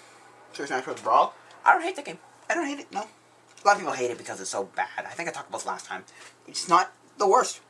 [0.52, 1.00] Super Smash Bros.
[1.00, 1.34] Brawl.
[1.64, 2.18] I don't hate the game.
[2.48, 3.00] I don't hate it, no.
[3.00, 4.88] A lot of people hate it because it's so bad.
[4.98, 6.04] I think I talked about this last time.
[6.46, 7.60] It's not the worst.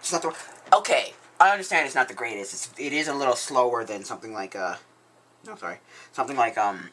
[0.00, 0.40] It's not the worst.
[0.72, 2.52] Okay, I understand it's not the greatest.
[2.52, 4.76] It's, it is a little slower than something like, uh...
[5.46, 5.78] No, sorry.
[6.12, 6.90] Something like, um...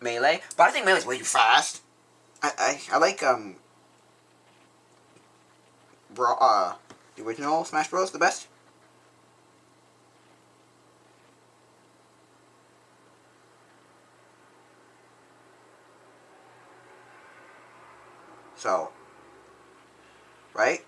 [0.00, 0.42] Melee.
[0.56, 1.82] But I think Melee's way too fast.
[2.44, 3.56] I, I, I like, um...
[6.14, 6.74] Bra uh...
[7.16, 8.10] The original Smash Bros.
[8.10, 8.48] the best.
[18.56, 18.90] So,
[20.54, 20.84] right?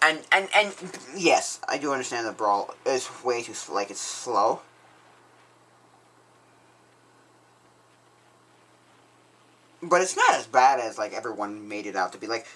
[0.00, 0.72] And and and
[1.16, 4.60] yes, I do understand that Brawl is way too like it's slow.
[9.88, 12.26] But it's not as bad as like everyone made it out to be.
[12.26, 12.46] Like,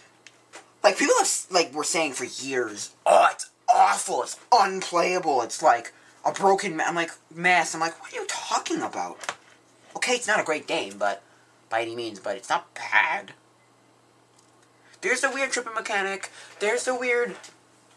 [0.82, 5.92] like people have like were saying for years, oh, it's awful, it's unplayable, it's like
[6.24, 6.80] a broken.
[6.80, 7.74] I'm like mess.
[7.74, 9.34] I'm like, what are you talking about?
[9.96, 11.22] Okay, it's not a great game, but
[11.68, 13.32] by any means, but it's not bad.
[15.00, 16.30] There's the weird tripping mechanic.
[16.60, 17.36] There's the weird.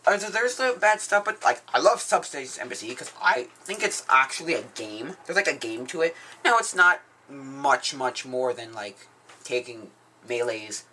[0.07, 4.05] Uh, there's the bad stuff, but like I love Subspace Emissary because I think it's
[4.09, 5.17] actually a game.
[5.25, 6.15] There's like a game to it.
[6.43, 9.07] Now it's not much, much more than like
[9.45, 9.91] taking
[10.27, 10.83] Melee's,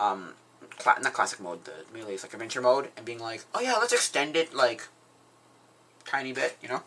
[0.00, 0.32] um,
[0.78, 3.92] cla not classic mode, the Melee's like adventure mode, and being like, oh yeah, let's
[3.92, 4.88] extend it like
[6.06, 6.82] tiny bit, you know,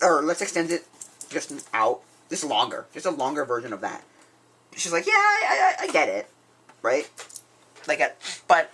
[0.00, 0.86] or let's extend it
[1.28, 2.00] just out
[2.32, 2.86] just longer.
[2.94, 4.02] Just a longer version of that.
[4.74, 6.28] She's like, yeah, I, I, I get it.
[6.80, 7.10] Right?
[7.86, 8.16] Like, it,
[8.48, 8.72] but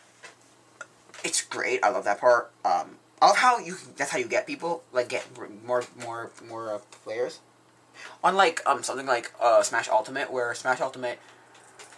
[1.24, 1.82] it's great.
[1.82, 2.52] I love that part.
[2.64, 5.26] Um, I love how you, that's how you get people, like, get
[5.66, 7.40] more, more, more uh, players.
[8.22, 11.18] Unlike, um, something like, uh, Smash Ultimate, where Smash Ultimate,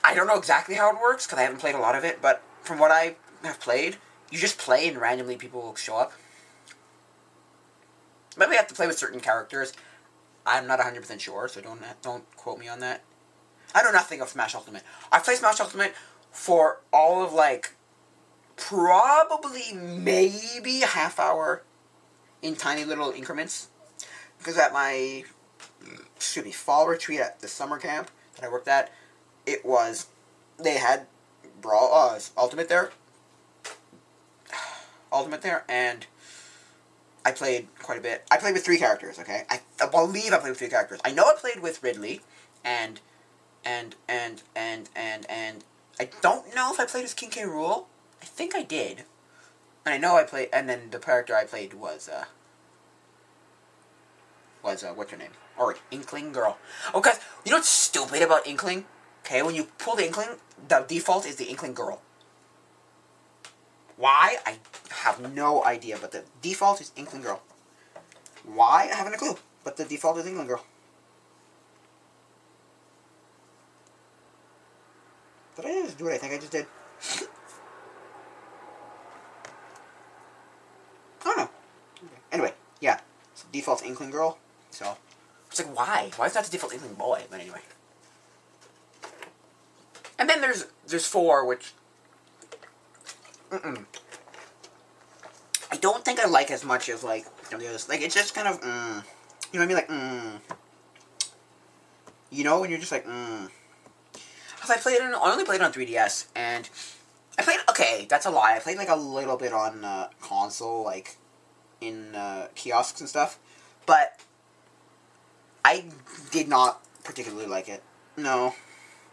[0.05, 2.21] I don't know exactly how it works, because I haven't played a lot of it,
[2.21, 3.97] but from what I have played,
[4.31, 6.13] you just play and randomly people will show up.
[8.37, 9.73] Maybe you have to play with certain characters.
[10.47, 13.03] I'm not 100% sure, so don't don't quote me on that.
[13.75, 14.83] I know nothing of Smash Ultimate.
[15.13, 15.95] I've played Smash Ultimate
[16.31, 17.73] for all of, like,
[18.57, 21.63] probably maybe a half hour
[22.43, 23.69] in tiny little increments.
[24.39, 25.25] Because at my,
[26.21, 28.93] excuse me, fall retreat at the summer camp that I worked at,
[29.47, 30.07] it was,
[30.59, 31.07] they had
[31.63, 32.91] Brawl, uh, Ultimate there.
[35.13, 36.07] Ultimate there, and
[37.25, 38.27] I played quite a bit.
[38.31, 39.45] I played with three characters, okay?
[39.49, 41.01] I, I believe I played with three characters.
[41.05, 42.21] I know I played with Ridley,
[42.63, 43.01] and,
[43.65, 45.65] and, and, and, and, and,
[45.99, 47.43] I don't know if I played as King K.
[47.43, 47.87] Rool.
[48.23, 49.05] I think I did.
[49.87, 52.27] And I know I played, and then the character I played was, uh,
[54.63, 55.31] was, uh, what's her name?
[55.61, 56.57] Or Inkling Girl.
[56.95, 58.87] Oh, guys, you know what's stupid about Inkling?
[59.25, 60.31] Okay, when you pull the Inkling,
[60.67, 62.01] the default is the Inkling Girl.
[63.99, 64.39] Why?
[64.47, 64.57] I
[64.89, 67.43] have no idea, but the default is Inkling Girl.
[68.45, 68.89] Why?
[68.91, 70.65] I haven't a clue, but the default is Inkling Girl.
[75.57, 76.65] Did I just do what I think I just did?
[81.21, 81.51] I don't know.
[82.03, 82.17] Okay.
[82.33, 83.01] Anyway, yeah.
[83.35, 84.39] So default Inkling Girl.
[84.71, 84.97] So,
[85.51, 86.11] it's like, why?
[86.17, 87.23] Why is that the default Inkling Boy?
[87.31, 87.61] But anyway.
[90.19, 91.73] And then there's there's four, which
[93.51, 93.85] Mm-mm.
[95.73, 97.89] I don't think I like as much as like you know, the others.
[97.89, 99.03] Like it's just kind of mm.
[99.53, 99.77] You know what I mean?
[99.77, 100.41] Like mm.
[102.31, 103.49] You know when you're just like mm.
[104.61, 105.03] Cause I played it.
[105.03, 106.69] On, I only played it on 3DS, and
[107.39, 107.61] I played.
[107.71, 108.55] Okay, that's a lie.
[108.55, 111.17] I played like a little bit on uh, console, like
[111.81, 113.39] in uh, kiosks and stuff,
[113.87, 114.21] but
[115.65, 115.85] I
[116.31, 117.83] did not particularly like it.
[118.17, 118.55] No,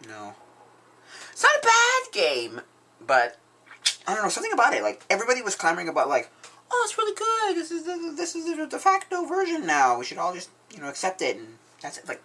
[0.08, 0.36] no.
[1.32, 2.62] It's not a bad game,
[3.06, 3.38] but
[4.08, 4.84] I don't know something about it.
[4.84, 6.32] Like everybody was clamoring about like,
[6.72, 7.62] oh, it's really good.
[7.62, 9.98] This is the, this is the de facto version now.
[9.98, 12.08] We should all just you know accept it and that's it.
[12.08, 12.22] Like,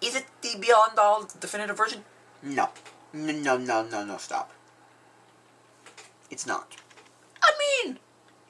[0.00, 2.04] is it the beyond all definitive version?
[2.42, 2.70] No,
[3.12, 4.16] no, no, no, no, no.
[4.16, 4.52] Stop.
[6.30, 6.76] It's not.
[7.42, 7.98] I mean,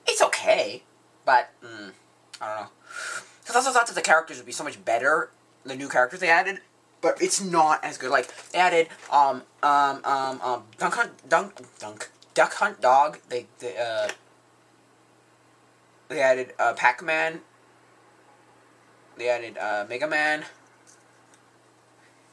[0.07, 0.83] it's okay,
[1.25, 1.93] but mm,
[2.41, 2.71] I don't know.
[3.49, 5.31] Because I also thought that the characters would be so much better.
[5.65, 6.61] The new characters they added,
[7.01, 8.11] but it's not as good.
[8.11, 13.21] Like they added um um um um Dunk Hunt Dunk Dunk Duck Hunt Dog.
[13.31, 14.11] They they uh
[16.09, 17.41] they added uh Pac Man.
[19.17, 20.45] They added uh Mega Man.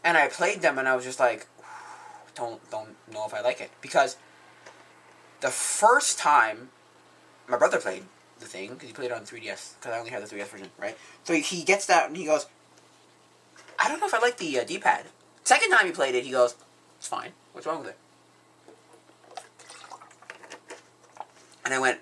[0.03, 1.47] And I played them and I was just like,
[2.35, 4.17] don't don't know if I like it because
[5.39, 6.71] the first time
[7.47, 8.03] my brother played
[8.45, 10.69] the thing because he played it on 3DS because I only had the 3DS version,
[10.77, 10.97] right?
[11.23, 12.47] So he gets that and he goes,
[13.79, 15.05] I don't know if I like the uh, D-pad.
[15.43, 16.55] Second time he played it, he goes,
[16.97, 17.31] it's fine.
[17.51, 17.97] What's wrong with it?
[21.65, 21.99] And I went,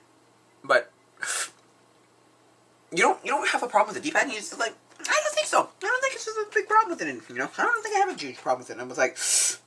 [0.64, 0.92] but
[2.92, 4.24] you don't you don't have a problem with the D-pad?
[4.24, 5.60] And he's like, I don't think so.
[5.60, 7.08] I don't think it's just a big problem with it.
[7.08, 8.74] And, you know, I don't think I have a huge problem with it.
[8.74, 9.18] And I was like,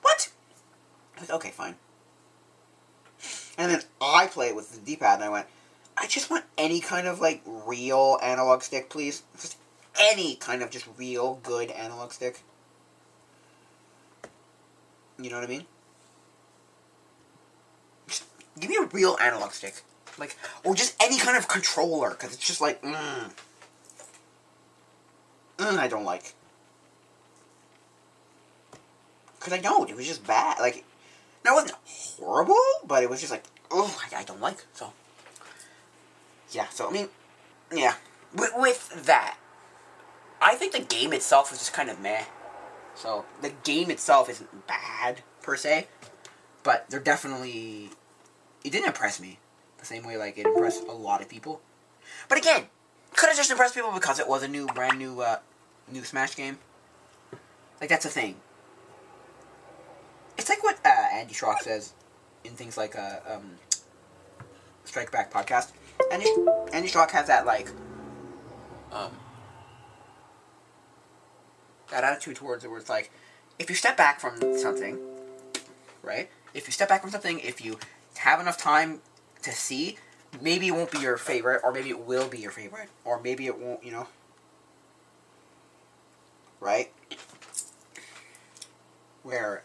[0.02, 0.30] what?
[1.16, 1.76] I was like, okay, fine.
[3.58, 5.46] And then I play it with the D-pad, and I went,
[5.98, 9.22] I just want any kind of like real analog stick, please.
[9.40, 9.56] Just
[9.98, 12.40] any kind of just real good analog stick.
[15.18, 15.64] You know what I mean?
[18.06, 18.24] Just
[18.60, 19.82] give me a real analog stick,
[20.18, 23.30] like, or just any kind of controller, because it's just like, mm,
[25.56, 26.34] mm, I don't like.
[29.38, 29.88] Because I don't.
[29.88, 30.58] It was just bad.
[30.58, 30.84] Like,
[31.44, 34.66] now it wasn't horrible, but it was just like, oh, I, I don't like.
[34.74, 34.92] So,
[36.50, 36.68] yeah.
[36.68, 37.08] So I mean,
[37.72, 37.94] yeah.
[38.34, 39.38] With, with that,
[40.42, 42.24] I think the game itself was just kind of meh.
[42.94, 45.86] So the game itself isn't bad per se,
[46.62, 47.90] but they're definitely
[48.64, 49.38] it didn't impress me
[49.78, 51.60] the same way like it impressed a lot of people.
[52.28, 52.66] But again,
[53.14, 55.38] could have just impressed people because it was a new, brand new, uh,
[55.90, 56.58] new Smash game.
[57.80, 58.36] Like that's a thing.
[60.38, 61.92] It's like what uh, Andy Schrock says
[62.44, 63.52] in things like uh, um,
[64.84, 65.72] Strike Back podcast.
[66.10, 66.26] Andy
[66.72, 67.68] Andy Schrock has that like
[68.92, 69.10] um,
[71.90, 73.10] that attitude towards it where it's like
[73.58, 74.98] if you step back from something,
[76.02, 76.28] right?
[76.54, 77.78] If you step back from something, if you
[78.16, 79.00] have enough time
[79.42, 79.98] to see,
[80.40, 83.46] maybe it won't be your favorite, or maybe it will be your favorite, or maybe
[83.46, 84.08] it won't, you know.
[86.60, 86.92] Right?
[89.22, 89.62] Where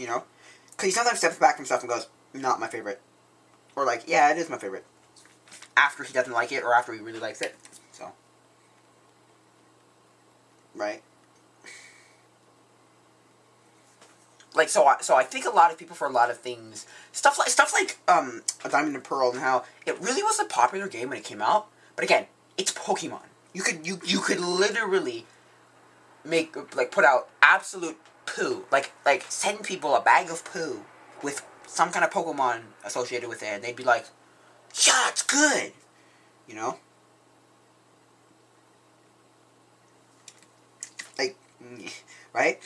[0.00, 0.24] you know?
[0.80, 3.02] Because he sometimes steps back from stuff and goes, not my favorite.
[3.76, 4.86] Or like, yeah, it is my favorite.
[5.76, 7.54] After he doesn't like it, or after he really likes it.
[7.92, 8.12] So.
[10.74, 11.02] Right?
[14.52, 16.84] Like so, I, so I think a lot of people for a lot of things,
[17.12, 20.44] stuff like stuff like um, a Diamond and Pearl, and how it really was a
[20.44, 21.68] popular game when it came out.
[21.94, 22.26] But again,
[22.58, 23.22] it's Pokemon.
[23.52, 25.24] You could you you could literally
[26.24, 27.96] make like put out absolute
[28.34, 30.84] poo, like like send people a bag of poo
[31.22, 34.06] with some kind of Pokemon associated with it, and they'd be like,
[34.86, 35.72] "Yeah, it's good,"
[36.48, 36.78] you know.
[41.18, 41.36] Like,
[42.32, 42.58] right?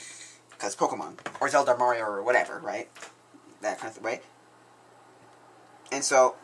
[0.50, 2.88] Because Pokemon or Zelda, Mario, or whatever, right?
[3.60, 4.22] That kind of thing, right?
[5.92, 6.36] And so.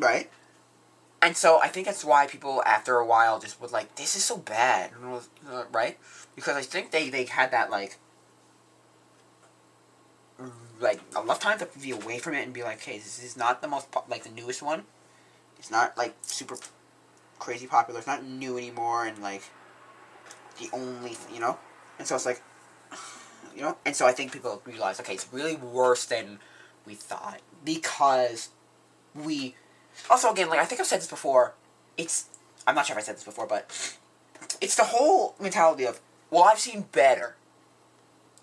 [0.00, 0.30] Right?
[1.22, 4.24] And so I think that's why people, after a while, just would like, this is
[4.24, 4.92] so bad,
[5.48, 5.98] uh, right?
[6.34, 7.98] Because I think they, they had that, like,
[10.80, 13.60] like, enough time to be away from it and be like, hey, this is not
[13.60, 14.84] the most, like, the newest one.
[15.58, 16.56] It's not, like, super
[17.38, 17.98] crazy popular.
[17.98, 19.42] It's not new anymore and, like,
[20.58, 21.58] the only, you know?
[21.98, 22.42] And so it's like,
[23.54, 23.76] you know?
[23.84, 26.38] And so I think people realize, okay, it's really worse than
[26.86, 27.40] we thought.
[27.62, 28.48] Because
[29.14, 29.54] we
[30.08, 31.54] also, again, like I think I've said this before.
[31.96, 32.26] It's
[32.66, 33.96] I'm not sure if I said this before, but
[34.60, 37.36] it's the whole mentality of well, I've seen better.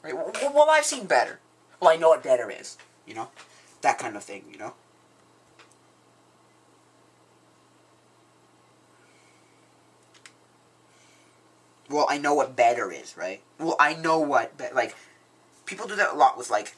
[0.04, 0.16] Right?
[0.16, 1.40] Well, well, I've seen better.
[1.80, 2.78] Well, I know what better is.
[3.06, 3.30] You know,
[3.82, 4.44] that kind of thing.
[4.52, 4.74] You know.
[11.90, 13.42] Well, I know what better is, right?
[13.60, 14.96] Well, I know what be- like
[15.66, 16.76] people do that a lot with like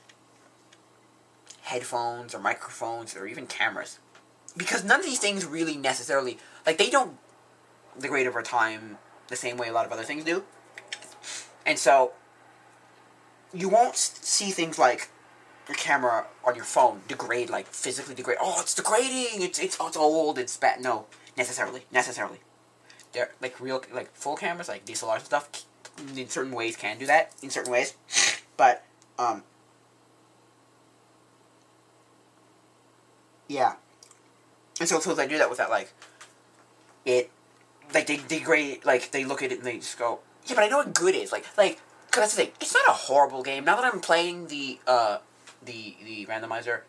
[1.62, 4.00] headphones or microphones or even cameras
[4.58, 7.18] because none of these things really necessarily like they don't
[8.00, 8.98] degrade over time
[9.28, 10.44] the same way a lot of other things do.
[11.66, 12.14] And so
[13.54, 15.10] you won't see things like
[15.68, 18.38] your camera on your phone degrade, like physically degrade.
[18.42, 19.42] Oh, it's degrading.
[19.42, 20.40] It's it's it's old.
[20.40, 20.82] It's bad.
[20.82, 21.06] No,
[21.38, 22.40] necessarily, necessarily.
[23.14, 25.50] They're like real like full cameras, like DSLRs and stuff.
[26.16, 27.94] In certain ways, can do that in certain ways,
[28.58, 28.84] but
[29.18, 29.44] um.
[33.48, 33.74] Yeah.
[34.80, 35.94] And so, so they do that with that, like,
[37.06, 37.30] it,
[37.94, 40.68] like, they degrade, like, they look at it and they just go, yeah, but I
[40.68, 41.32] know what good is.
[41.32, 41.80] Like, like,
[42.12, 42.52] cause that's the thing.
[42.62, 43.66] It's not a horrible game.
[43.66, 45.18] Now that I'm playing the, uh,
[45.64, 46.82] the, the randomizer,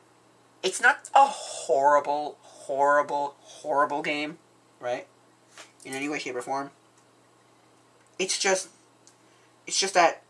[0.63, 4.39] it's not a horrible, horrible, horrible game,
[4.79, 5.07] right?
[5.85, 6.71] In any way, shape, or form.
[8.19, 8.69] It's just,
[9.67, 10.23] it's just that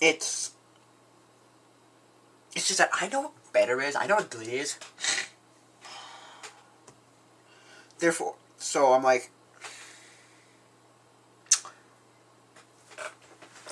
[0.00, 0.52] it's,
[2.54, 3.96] it's just that I know what better is.
[3.96, 4.76] I know what good is.
[7.98, 9.30] Therefore, so I'm like,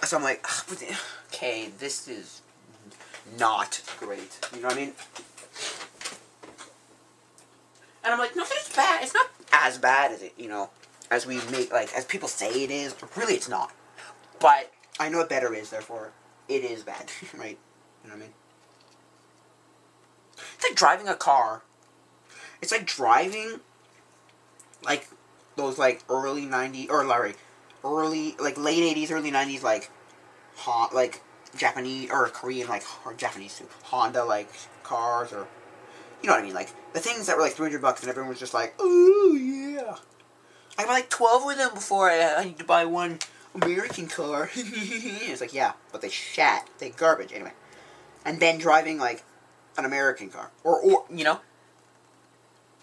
[0.04, 0.96] so I'm like, "Ah, but the-
[1.28, 2.40] okay, this is
[3.38, 4.38] not great.
[4.54, 4.94] You know what I mean?
[8.02, 9.02] And I'm like, no, it's bad.
[9.02, 10.70] It's not as bad as it, you know,
[11.10, 12.94] as we make, like, as people say it is.
[13.16, 13.70] Really, it's not.
[14.40, 16.12] But I know what better is, therefore,
[16.48, 17.58] it is bad, right?
[18.02, 18.34] You know what I mean?
[20.64, 21.62] It's like driving a car.
[22.62, 23.60] It's like driving,
[24.82, 25.08] like,
[25.56, 27.34] those, like, early 90s, or, Larry,
[27.84, 29.90] early, like, late 80s, early 90s, like,
[30.56, 31.22] hot like,
[31.56, 34.48] Japanese, or Korean, like, or Japanese, too, Honda, like,
[34.82, 35.46] cars, or,
[36.22, 38.30] you know what I mean, like, the things that were, like, 300 bucks, and everyone
[38.30, 39.96] was just like, ooh, yeah.
[40.78, 43.18] I bought, like, 12 of them before I, I need to buy one
[43.54, 44.50] American car.
[44.54, 46.68] it's like, yeah, but they shat.
[46.78, 47.52] They garbage, anyway.
[48.24, 49.22] And then driving, like,
[49.76, 50.50] an American car.
[50.62, 51.40] Or, or you know?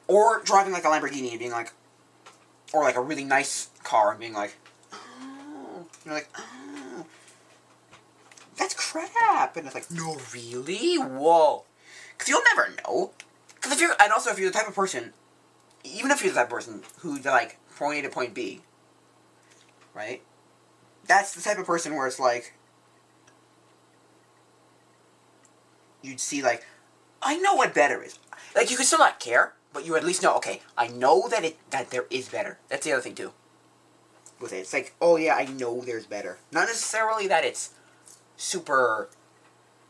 [0.07, 1.73] Or driving, like, a Lamborghini and being like,
[2.73, 4.55] or, like, a really nice car and being like,
[4.93, 5.85] oh.
[6.05, 7.05] You're like, oh.
[8.57, 9.57] That's crap.
[9.57, 10.95] And it's like, no, really?
[10.97, 11.63] Whoa.
[12.11, 13.11] Because you'll never know.
[13.55, 15.13] Because if you're, and also if you're the type of person,
[15.83, 18.61] even if you're the type of person who's like point A to point B,
[19.93, 20.21] right?
[21.07, 22.53] That's the type of person where it's like,
[26.01, 26.65] you'd see like,
[27.21, 28.17] I know what better is.
[28.55, 30.35] Like you could still not care, but you at least know.
[30.37, 32.59] Okay, I know that it that there is better.
[32.69, 33.33] That's the other thing too.
[34.39, 36.39] With it, it's like, oh yeah, I know there's better.
[36.51, 37.71] Not necessarily that it's
[38.37, 39.09] super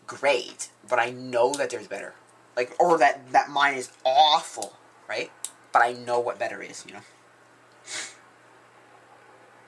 [0.07, 2.13] great, but I know that there's better.
[2.55, 4.73] Like, or that that mine is awful,
[5.07, 5.31] right?
[5.71, 6.99] But I know what better is, you know.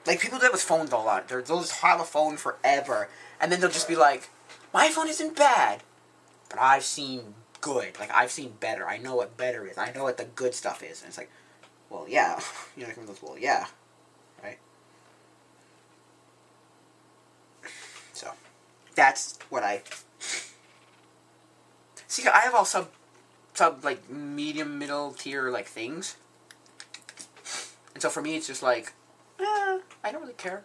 [0.05, 1.29] Like people do that with phones a lot.
[1.29, 3.07] They're, they'll just have a phone forever,
[3.39, 4.29] and then they'll just be like,
[4.73, 5.83] "My phone isn't bad,
[6.49, 7.97] but I've seen good.
[7.99, 8.85] Like I've seen better.
[8.87, 9.77] I know what better is.
[9.77, 11.31] I know what the good stuff is." And it's like,
[11.89, 12.39] well, yeah,
[12.75, 13.67] you know, one of those, well, yeah,
[14.43, 14.57] right.
[18.11, 18.31] So,
[18.95, 19.81] that's what I
[22.07, 22.27] see.
[22.27, 22.89] I have all sub,
[23.53, 26.17] sub like medium, middle tier like things,
[27.93, 28.91] and so for me, it's just like,
[29.39, 30.63] eh, I don't really care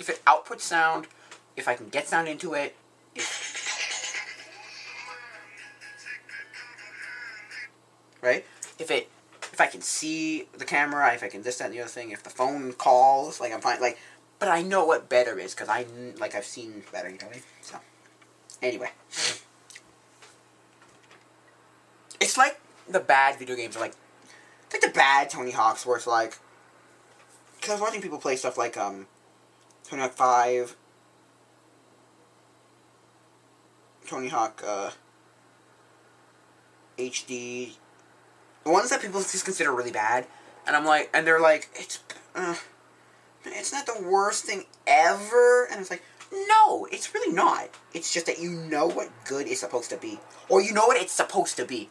[0.00, 1.06] if it outputs sound,
[1.56, 2.74] if I can get sound into it.
[8.26, 8.44] Right?
[8.78, 9.08] If it,
[9.52, 12.10] if I can see the camera, if I can this, that, and the other thing,
[12.10, 13.98] if the phone calls, like I'm fine, like,
[14.38, 15.86] but I know what better is because I
[16.18, 17.44] like I've seen better, you know what I mean?
[17.62, 17.78] So,
[18.60, 18.90] anyway,
[22.20, 23.94] it's like the bad video games are like,
[24.64, 26.38] it's like the bad Tony Hawk's where it's like,
[27.54, 29.06] because I was watching people play stuff like um,
[29.84, 30.76] Tony Hawk Five,
[34.06, 34.90] Tony Hawk uh,
[36.98, 37.72] HD,
[38.66, 40.26] the ones that people just consider really bad,
[40.66, 42.02] and I'm like, and they're like, it's,
[42.34, 42.56] uh,
[43.44, 46.02] it's not the worst thing ever, and it's like,
[46.32, 47.68] no, it's really not.
[47.94, 51.00] It's just that you know what good is supposed to be, or you know what
[51.00, 51.90] it's supposed to be.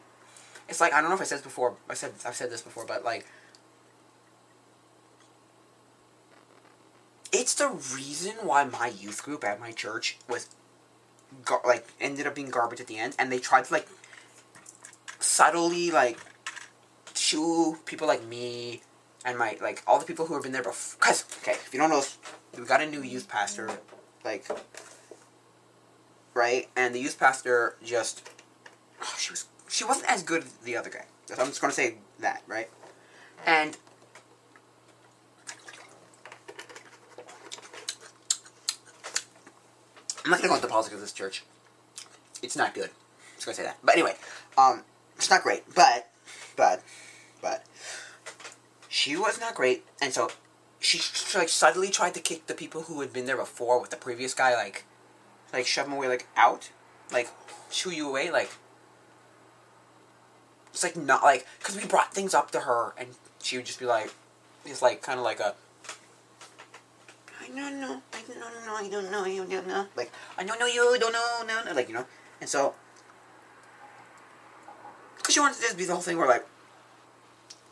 [0.68, 1.78] It's like I don't know if I said this before.
[1.90, 3.26] I said I've said this before, but like,
[7.32, 10.50] it's the reason why my youth group at my church was,
[11.66, 13.88] like, ended up being garbage at the end, and they tried to like
[15.20, 16.20] subtly like
[17.36, 18.82] shoo people like me
[19.26, 21.00] and my like all the people who have been there before.
[21.00, 22.04] Cause okay, if you don't know,
[22.58, 23.70] we got a new youth pastor,
[24.24, 24.46] like,
[26.34, 28.30] right, and the youth pastor just
[29.02, 31.06] oh, she was she wasn't as good as the other guy.
[31.32, 32.70] I'm just gonna say that, right,
[33.46, 33.78] and.
[40.24, 41.44] I'm not gonna go into politics of this church.
[42.42, 42.86] It's not good.
[42.86, 43.78] I'm just gonna say that.
[43.84, 44.16] But anyway,
[44.58, 44.82] um,
[45.18, 45.64] it's not great.
[45.76, 46.10] But,
[46.56, 46.82] but,
[47.46, 47.64] but,
[48.89, 50.32] she was not great, and so
[50.80, 51.00] she,
[51.38, 54.34] like suddenly tried to kick the people who had been there before with the previous
[54.34, 54.86] guy, like,
[55.54, 56.72] like shove them away, like out,
[57.12, 57.30] like
[57.70, 58.50] shoo you away, like.
[60.72, 63.10] It's like not like because we brought things up to her and
[63.41, 64.12] she would just be like,
[64.66, 65.54] just like kind of like a.
[67.41, 68.02] I don't know.
[68.12, 68.76] I don't know.
[68.76, 69.24] I don't know.
[69.24, 69.86] I don't know.
[69.96, 70.66] Like I don't know.
[70.66, 71.43] You don't know.
[71.48, 71.74] No, no.
[71.74, 72.06] Like you know.
[72.41, 72.74] And so,
[75.16, 76.46] because she wanted this to just be the whole thing where like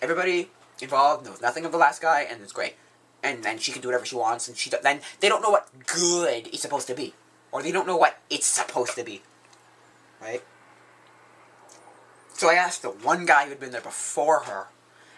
[0.04, 0.50] everybody
[0.82, 2.76] involved knows nothing of the last guy, and it's great.
[3.24, 5.70] And then she can do whatever she wants, and she then they don't know what
[5.88, 7.14] good is supposed to be,
[7.52, 9.22] or they don't know what it's supposed to be,
[10.22, 10.44] right?
[12.34, 14.68] So I asked the one guy who'd been there before her,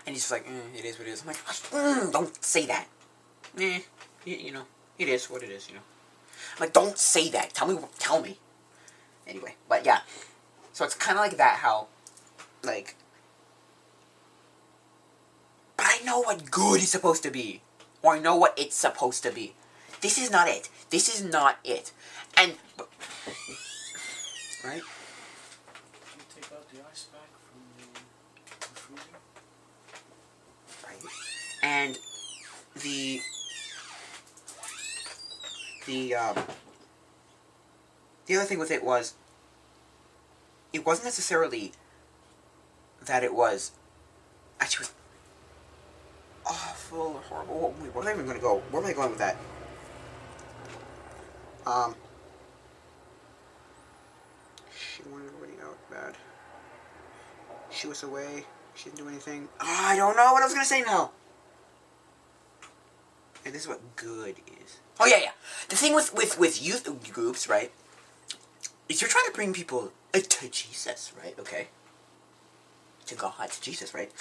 [0.06, 2.86] and he's like, mm, "It is what it is." I'm like, mm, "Don't say that."
[3.58, 3.80] Eh,
[4.26, 4.66] you, you know,
[5.00, 5.68] it is what it is.
[5.68, 5.82] You know,
[6.56, 7.56] I'm like, "Don't say that.
[7.56, 7.80] Tell me.
[7.98, 8.38] Tell me."
[9.28, 10.02] Anyway, but yeah,
[10.74, 11.58] so it's kind of like that.
[11.60, 11.88] How,
[12.64, 12.96] like,
[15.78, 17.62] but I know what good is supposed to be,
[18.02, 19.54] or I know what it's supposed to be.
[20.02, 20.70] This is not it.
[20.90, 21.92] This is not it.
[22.38, 22.54] And
[24.64, 24.82] right.
[24.82, 27.86] Can you take out the ice pack from the,
[28.60, 29.04] the freezer?
[30.86, 31.02] right?
[31.64, 31.98] And
[32.84, 33.22] the
[35.86, 36.38] the um,
[38.26, 39.14] the other thing with it was
[40.74, 41.72] it wasn't necessarily
[43.06, 43.72] that it was
[44.60, 44.94] actually was
[46.46, 47.74] awful or horrible.
[47.94, 48.62] Where am I even going to go?
[48.72, 49.38] Where am I going with that?
[51.66, 51.96] Um,
[54.78, 56.16] she wanted everybody out bad.
[57.72, 58.46] She was away.
[58.76, 59.48] She didn't do anything.
[59.60, 61.12] Ah, I don't know what I was gonna say now.
[63.46, 64.78] And this is what good is.
[65.00, 65.32] Oh yeah, yeah.
[65.70, 67.72] The thing with with with youth groups, right?
[68.88, 71.36] Is you're trying to bring people uh, to Jesus, right?
[71.40, 71.68] Okay.
[73.08, 74.12] To God, to Jesus, right?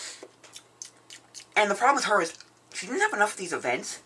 [1.57, 2.35] And the problem with her is
[2.73, 4.01] she didn't have enough of these events.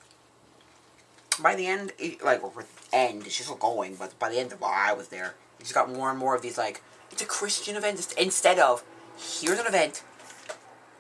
[1.40, 4.60] By the end, it, like or end, she's still going, but by the end of
[4.60, 7.26] while I was there, you just got more and more of these like it's a
[7.26, 8.84] Christian event instead of
[9.16, 10.02] here's an event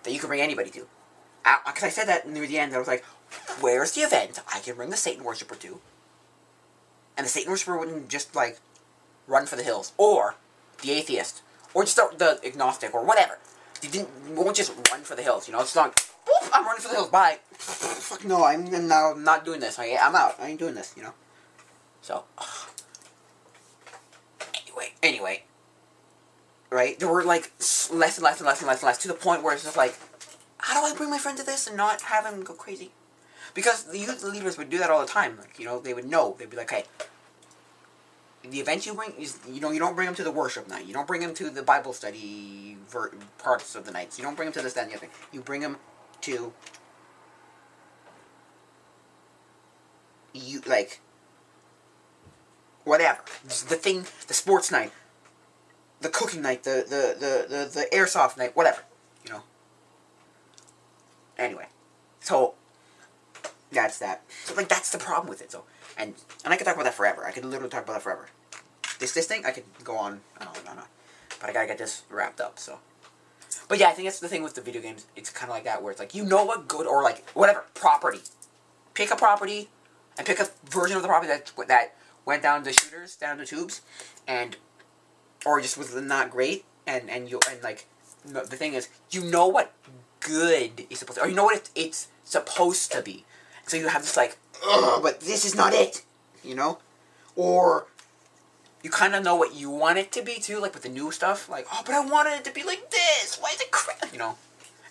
[0.02, 0.86] that you can bring anybody to.
[1.66, 3.04] Because I, said that near the end, I was like,
[3.60, 5.80] where's the event I can bring the Satan worshiper to?
[7.16, 8.58] And the Satan worshiper wouldn't just like
[9.26, 10.36] run for the hills, or
[10.82, 11.42] the atheist,
[11.74, 13.38] or just the, the agnostic, or whatever.
[13.80, 15.60] They didn't won't just run for the hills, you know.
[15.60, 16.07] It's not.
[16.28, 17.08] Boop, I'm running for the hills.
[17.08, 17.38] Bye.
[17.52, 19.78] Fuck no, I'm no, I'm not doing this.
[19.78, 20.36] I, I'm out.
[20.38, 20.94] I ain't doing this.
[20.96, 21.14] You know.
[22.02, 22.24] So.
[24.54, 25.42] Anyway, anyway.
[26.70, 29.14] Right, there were like less and less and less and less and less to the
[29.14, 29.98] point where it's just like,
[30.58, 32.90] how do I bring my friend to this and not have him go crazy?
[33.54, 35.38] Because the youth leaders would do that all the time.
[35.38, 36.36] Like you know, they would know.
[36.38, 36.84] They'd be like, hey,
[38.42, 40.84] the event you bring is you know you don't bring them to the worship night.
[40.84, 42.76] You don't bring them to the Bible study
[43.38, 44.18] parts of the nights.
[44.18, 45.14] You don't bring them to this, that, and the other thing.
[45.32, 45.78] You bring them
[46.22, 46.52] to
[50.34, 51.00] you like
[52.84, 54.92] whatever the thing, the sports night,
[56.00, 58.82] the cooking night, the the the the, the airsoft night, whatever.
[59.24, 59.42] You know.
[61.36, 61.66] Anyway,
[62.20, 62.54] so
[63.70, 64.22] that's that.
[64.44, 65.52] So like that's the problem with it.
[65.52, 65.64] So
[65.96, 66.14] and
[66.44, 67.26] and I could talk about that forever.
[67.26, 68.28] I could literally talk about that forever.
[68.98, 70.84] This this thing I could go on on and on.
[71.40, 72.58] But I gotta get this wrapped up.
[72.58, 72.78] So.
[73.68, 75.06] But yeah, I think that's the thing with the video games.
[75.14, 77.64] It's kind of like that, where it's like you know what good or like whatever
[77.74, 78.20] property.
[78.94, 79.68] Pick a property,
[80.16, 81.94] and pick a version of the property that that
[82.24, 83.82] went down the shooters, down the tubes,
[84.26, 84.56] and
[85.44, 86.64] or just was not great.
[86.86, 87.86] And and you and like
[88.26, 89.72] no, the thing is, you know what
[90.20, 93.24] good is supposed to, or you know what it, it's supposed to be.
[93.66, 94.38] So you have this like,
[95.02, 96.02] but this is not it,
[96.42, 96.78] you know,
[97.36, 97.86] or
[98.82, 101.10] you kind of know what you want it to be too, like with the new
[101.10, 101.48] stuff.
[101.48, 103.38] Like, oh, but I wanted it to be like this.
[103.40, 104.12] Why is it crap?
[104.12, 104.36] You know,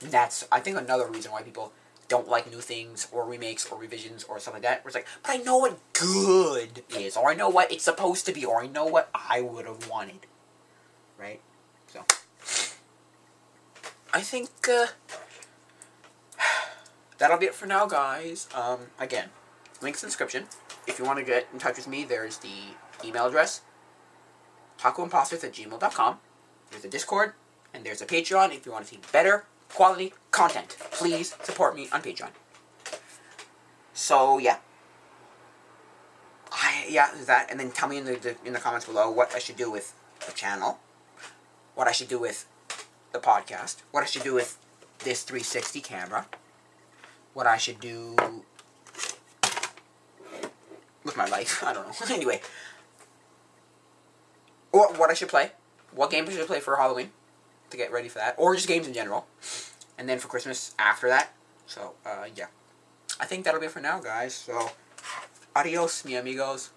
[0.01, 1.71] and that's I think another reason why people
[2.07, 4.83] don't like new things or remakes or revisions or stuff like that.
[4.83, 8.25] Where it's like, but I know what good is, or I know what it's supposed
[8.25, 10.25] to be, or I know what I would have wanted.
[11.17, 11.41] Right.
[11.87, 12.03] So,
[14.13, 14.87] I think uh,
[17.17, 18.47] that'll be it for now, guys.
[18.53, 19.29] Um, again,
[19.81, 20.45] links in the description.
[20.85, 22.49] If you want to get in touch with me, there's the
[23.03, 23.61] email address
[24.79, 26.19] tacoimposters at gmail.com.
[26.71, 27.33] There's a Discord,
[27.73, 30.77] and there's a Patreon if you want to see better quality content.
[30.91, 32.29] Please support me on Patreon.
[33.93, 34.57] So, yeah.
[36.51, 39.35] I, yeah, that, and then tell me in the, the in the comments below what
[39.35, 39.93] I should do with
[40.25, 40.79] the channel,
[41.75, 42.47] what I should do with
[43.11, 44.57] the podcast, what I should do with
[44.99, 46.25] this 360 camera,
[47.33, 48.15] what I should do
[51.03, 51.63] with my life.
[51.65, 52.15] I don't know.
[52.15, 52.41] anyway,
[54.71, 55.51] or what I should play,
[55.91, 57.11] what games should I should play for Halloween
[57.69, 59.27] to get ready for that, or just games in general,
[59.97, 61.33] and then for Christmas after that.
[61.65, 62.47] So uh, yeah.
[63.19, 64.33] I think that'll be it for now, guys.
[64.35, 64.69] So,
[65.55, 66.69] adios, mi amigos.